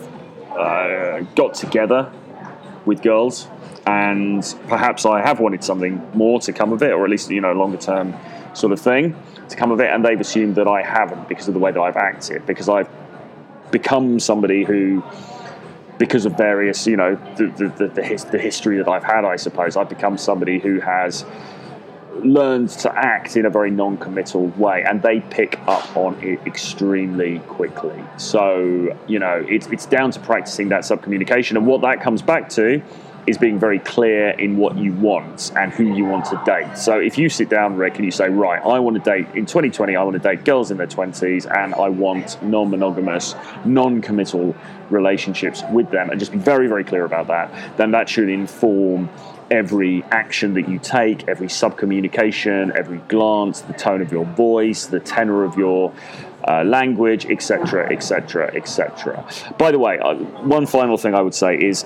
uh, 0.52 1.22
got 1.36 1.54
together 1.54 2.12
with 2.86 3.02
girls 3.02 3.48
and 3.86 4.56
perhaps 4.68 5.06
I 5.06 5.22
have 5.22 5.40
wanted 5.40 5.64
something 5.64 6.02
more 6.14 6.40
to 6.42 6.54
come 6.54 6.72
of 6.72 6.82
it, 6.82 6.92
or 6.92 7.04
at 7.04 7.10
least 7.10 7.30
you 7.30 7.42
know 7.42 7.54
longer 7.54 7.78
term 7.78 8.14
sort 8.54 8.72
of 8.72 8.80
thing 8.80 9.16
to 9.50 9.56
come 9.56 9.72
of 9.72 9.80
it, 9.80 9.90
and 9.92 10.06
they've 10.06 10.20
assumed 10.20 10.56
that 10.56 10.68
I 10.68 10.82
haven't 10.82 11.28
because 11.28 11.48
of 11.48 11.54
the 11.54 11.60
way 11.60 11.72
that 11.72 11.80
I've 11.80 11.98
acted, 11.98 12.46
because 12.46 12.70
I've 12.70 12.90
become 13.72 14.20
somebody 14.20 14.64
who, 14.64 15.04
because 15.98 16.26
of 16.26 16.38
various 16.38 16.88
you 16.88 16.96
know 16.96 17.16
the 17.36 17.72
the, 17.78 17.88
the, 17.88 18.04
his, 18.04 18.26
the 18.26 18.40
history 18.40 18.78
that 18.78 18.88
I've 18.88 19.04
had, 19.04 19.26
I 19.26 19.36
suppose 19.36 19.76
I've 19.76 19.90
become 19.90 20.18
somebody 20.18 20.60
who 20.60 20.80
has 20.80 21.26
learned 22.18 22.70
to 22.70 22.96
act 22.96 23.36
in 23.36 23.46
a 23.46 23.50
very 23.50 23.72
non-committal 23.72 24.48
way. 24.50 24.84
And 24.88 25.02
they 25.02 25.20
pick 25.20 25.60
up 25.68 25.98
on 25.98 26.22
it 26.22 26.40
extremely 26.46 27.40
quickly. 27.40 28.02
So 28.18 28.98
you 29.08 29.20
know 29.20 29.46
it's, 29.50 29.68
it's 29.68 29.86
down 29.86 30.12
to 30.12 30.20
practicing 30.20 30.70
that 30.70 30.86
sub-communication 30.86 31.58
and 31.58 31.66
what 31.66 31.82
that 31.82 32.02
comes 32.02 32.22
back 32.22 32.50
to 32.50 32.82
is 33.26 33.38
being 33.38 33.60
very 33.60 33.80
clear 33.80 34.30
in 34.30 34.58
what 34.58 34.78
you 34.78 34.92
want 34.94 35.52
and 35.56 35.72
who 35.72 35.84
you 35.84 36.06
want 36.06 36.26
to 36.26 36.42
date. 36.46 36.78
So 36.78 37.00
if 37.00 37.18
you 37.18 37.30
sit 37.30 37.50
down, 37.50 37.78
Rick, 37.78 37.96
and 37.96 38.06
you 38.06 38.12
say, 38.12 38.30
right, 38.30 38.62
I 38.62 38.80
want 38.80 39.02
to 39.02 39.04
date 39.04 39.28
in 39.36 39.46
2020, 39.46 39.96
I 39.96 40.04
want 40.04 40.14
to 40.14 40.20
date 40.20 40.44
girls 40.44 40.72
in 40.72 40.78
their 40.78 40.88
20s 40.88 41.50
and 41.56 41.74
I 41.76 41.90
want 41.90 42.42
non 42.44 42.70
monogamous, 42.70 43.36
non 43.66 44.02
committal 44.02 44.56
relationships 44.90 45.64
with 45.72 45.90
them, 45.92 46.10
and 46.10 46.20
just 46.20 46.32
be 46.32 46.38
very, 46.38 46.68
very 46.68 46.84
clear 46.84 47.06
about 47.06 47.28
that, 47.28 47.78
then 47.78 47.92
that 47.92 48.10
should 48.10 48.30
inform 48.30 49.10
every 49.52 50.04
action 50.12 50.54
that 50.56 50.68
you 50.68 50.80
take, 50.80 51.28
every 51.28 51.50
sub 51.50 51.78
communication, 51.78 52.72
every 52.76 52.98
glance, 53.08 53.62
the 53.62 53.74
tone 53.74 54.02
of 54.02 54.12
your 54.12 54.26
voice, 54.26 54.88
the 54.88 55.00
tenor 55.00 55.44
of 55.44 55.58
your 55.58 55.94
uh, 56.48 56.64
language, 56.64 57.26
etc., 57.28 57.92
etc., 57.92 58.52
etc. 58.56 59.26
By 59.58 59.72
the 59.72 59.80
way, 59.80 60.00
uh, 60.00 60.16
one 60.16 60.66
final 60.66 60.98
thing 60.98 61.14
I 61.14 61.22
would 61.22 61.36
say 61.36 61.56
is 61.56 61.86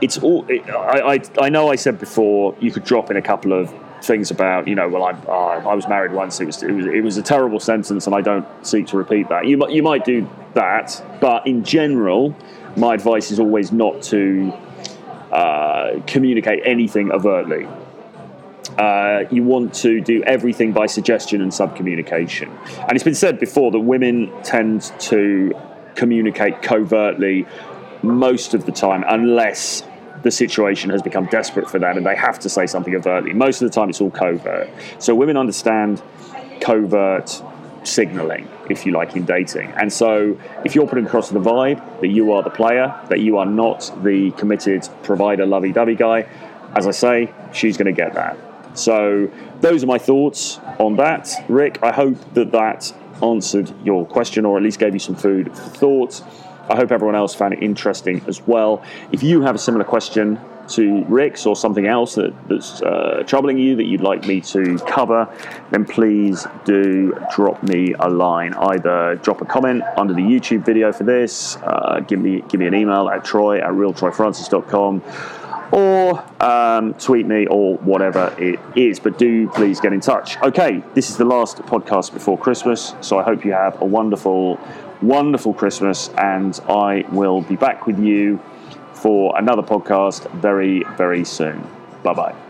it's 0.00 0.18
all. 0.18 0.44
It, 0.48 0.68
I, 0.68 1.14
I, 1.14 1.20
I 1.40 1.48
know 1.48 1.70
I 1.70 1.76
said 1.76 1.98
before 1.98 2.56
you 2.60 2.70
could 2.70 2.84
drop 2.84 3.10
in 3.10 3.16
a 3.16 3.22
couple 3.22 3.52
of 3.52 3.72
things 4.04 4.30
about 4.30 4.68
you 4.68 4.74
know 4.74 4.88
well 4.88 5.04
I 5.04 5.12
uh, 5.12 5.68
I 5.68 5.74
was 5.74 5.88
married 5.88 6.12
once 6.12 6.40
it 6.40 6.44
was, 6.44 6.62
it 6.62 6.72
was 6.72 6.86
it 6.86 7.02
was 7.02 7.16
a 7.16 7.22
terrible 7.22 7.58
sentence 7.58 8.06
and 8.06 8.14
I 8.14 8.20
don't 8.20 8.46
seek 8.64 8.86
to 8.88 8.96
repeat 8.96 9.28
that 9.30 9.46
you 9.46 9.66
you 9.68 9.82
might 9.82 10.04
do 10.04 10.28
that 10.54 11.02
but 11.20 11.46
in 11.46 11.64
general 11.64 12.34
my 12.76 12.94
advice 12.94 13.30
is 13.30 13.40
always 13.40 13.72
not 13.72 14.02
to 14.02 14.52
uh, 15.32 16.00
communicate 16.06 16.62
anything 16.64 17.10
overtly 17.12 17.66
uh, 18.78 19.24
you 19.30 19.42
want 19.42 19.74
to 19.74 20.00
do 20.00 20.22
everything 20.24 20.72
by 20.72 20.86
suggestion 20.86 21.40
and 21.40 21.52
sub 21.52 21.74
communication 21.76 22.50
and 22.78 22.92
it's 22.92 23.04
been 23.04 23.14
said 23.14 23.38
before 23.38 23.70
that 23.70 23.80
women 23.80 24.30
tend 24.42 24.82
to 24.98 25.52
communicate 25.94 26.60
covertly 26.60 27.46
most 28.04 28.54
of 28.54 28.66
the 28.66 28.72
time 28.72 29.04
unless 29.08 29.82
the 30.22 30.30
situation 30.30 30.90
has 30.90 31.02
become 31.02 31.26
desperate 31.26 31.68
for 31.68 31.78
that 31.78 31.96
and 31.96 32.06
they 32.06 32.16
have 32.16 32.38
to 32.40 32.48
say 32.48 32.66
something 32.66 32.94
overtly. 32.94 33.32
Most 33.32 33.60
of 33.60 33.70
the 33.70 33.74
time, 33.74 33.90
it's 33.90 34.00
all 34.00 34.10
covert. 34.10 34.70
So 34.98 35.14
women 35.14 35.36
understand 35.36 36.02
covert 36.60 37.42
signaling, 37.82 38.48
if 38.70 38.86
you 38.86 38.92
like, 38.92 39.14
in 39.16 39.26
dating. 39.26 39.70
And 39.72 39.92
so 39.92 40.38
if 40.64 40.74
you're 40.74 40.86
putting 40.86 41.06
across 41.06 41.28
the 41.28 41.40
vibe 41.40 42.00
that 42.00 42.08
you 42.08 42.32
are 42.32 42.42
the 42.42 42.50
player, 42.50 42.98
that 43.10 43.20
you 43.20 43.36
are 43.36 43.46
not 43.46 43.92
the 44.02 44.30
committed 44.32 44.88
provider, 45.02 45.44
lovey 45.44 45.72
dovey 45.72 45.94
guy, 45.94 46.26
as 46.74 46.86
I 46.86 46.92
say, 46.92 47.32
she's 47.52 47.76
going 47.76 47.86
to 47.86 47.92
get 47.92 48.14
that. 48.14 48.38
So 48.74 49.30
those 49.60 49.84
are 49.84 49.86
my 49.86 49.98
thoughts 49.98 50.58
on 50.78 50.96
that. 50.96 51.30
Rick, 51.48 51.80
I 51.82 51.92
hope 51.92 52.34
that 52.34 52.50
that 52.52 52.92
answered 53.22 53.72
your 53.84 54.06
question 54.06 54.44
or 54.44 54.56
at 54.56 54.62
least 54.62 54.80
gave 54.80 54.94
you 54.94 54.98
some 54.98 55.14
food 55.14 55.48
for 55.48 55.68
thought. 55.70 56.22
I 56.68 56.76
hope 56.76 56.92
everyone 56.92 57.14
else 57.14 57.34
found 57.34 57.54
it 57.54 57.62
interesting 57.62 58.22
as 58.26 58.46
well. 58.46 58.82
If 59.12 59.22
you 59.22 59.42
have 59.42 59.54
a 59.54 59.58
similar 59.58 59.84
question 59.84 60.38
to 60.68 61.04
Rick's 61.04 61.46
or 61.46 61.56
something 61.56 61.86
else 61.86 62.14
that, 62.14 62.32
that's 62.48 62.80
uh, 62.82 63.22
troubling 63.26 63.58
you 63.58 63.76
that 63.76 63.84
you'd 63.84 64.00
like 64.00 64.26
me 64.26 64.40
to 64.40 64.78
cover, 64.78 65.28
then 65.70 65.84
please 65.84 66.46
do 66.64 67.14
drop 67.34 67.62
me 67.62 67.94
a 67.98 68.08
line. 68.08 68.54
Either 68.54 69.16
drop 69.16 69.40
a 69.40 69.44
comment 69.44 69.82
under 69.96 70.14
the 70.14 70.22
YouTube 70.22 70.64
video 70.64 70.92
for 70.92 71.04
this, 71.04 71.56
uh, 71.56 72.00
give 72.00 72.20
me 72.20 72.42
give 72.48 72.60
me 72.60 72.66
an 72.66 72.74
email 72.74 73.08
at 73.08 73.24
troy 73.24 73.58
at 73.58 73.70
realtroyfrancis.com 73.70 75.02
or 75.72 76.24
um, 76.42 76.94
tweet 76.94 77.26
me 77.26 77.46
or 77.46 77.76
whatever 77.78 78.34
it 78.38 78.60
is. 78.76 79.00
But 79.00 79.18
do 79.18 79.48
please 79.50 79.80
get 79.80 79.92
in 79.92 80.00
touch. 80.00 80.36
Okay, 80.38 80.82
this 80.94 81.10
is 81.10 81.16
the 81.16 81.24
last 81.24 81.58
podcast 81.58 82.12
before 82.12 82.38
Christmas, 82.38 82.94
so 83.00 83.18
I 83.18 83.22
hope 83.22 83.44
you 83.44 83.52
have 83.52 83.80
a 83.80 83.84
wonderful 83.84 84.58
wonderful 85.06 85.54
Christmas, 85.54 86.08
and 86.18 86.58
I 86.68 87.04
will 87.10 87.42
be 87.42 87.56
back 87.56 87.86
with 87.86 87.98
you 87.98 88.38
for 88.92 89.36
another 89.38 89.62
podcast 89.62 90.30
very, 90.32 90.82
very 90.96 91.24
soon. 91.24 91.66
Bye 92.02 92.14
bye. 92.14 92.43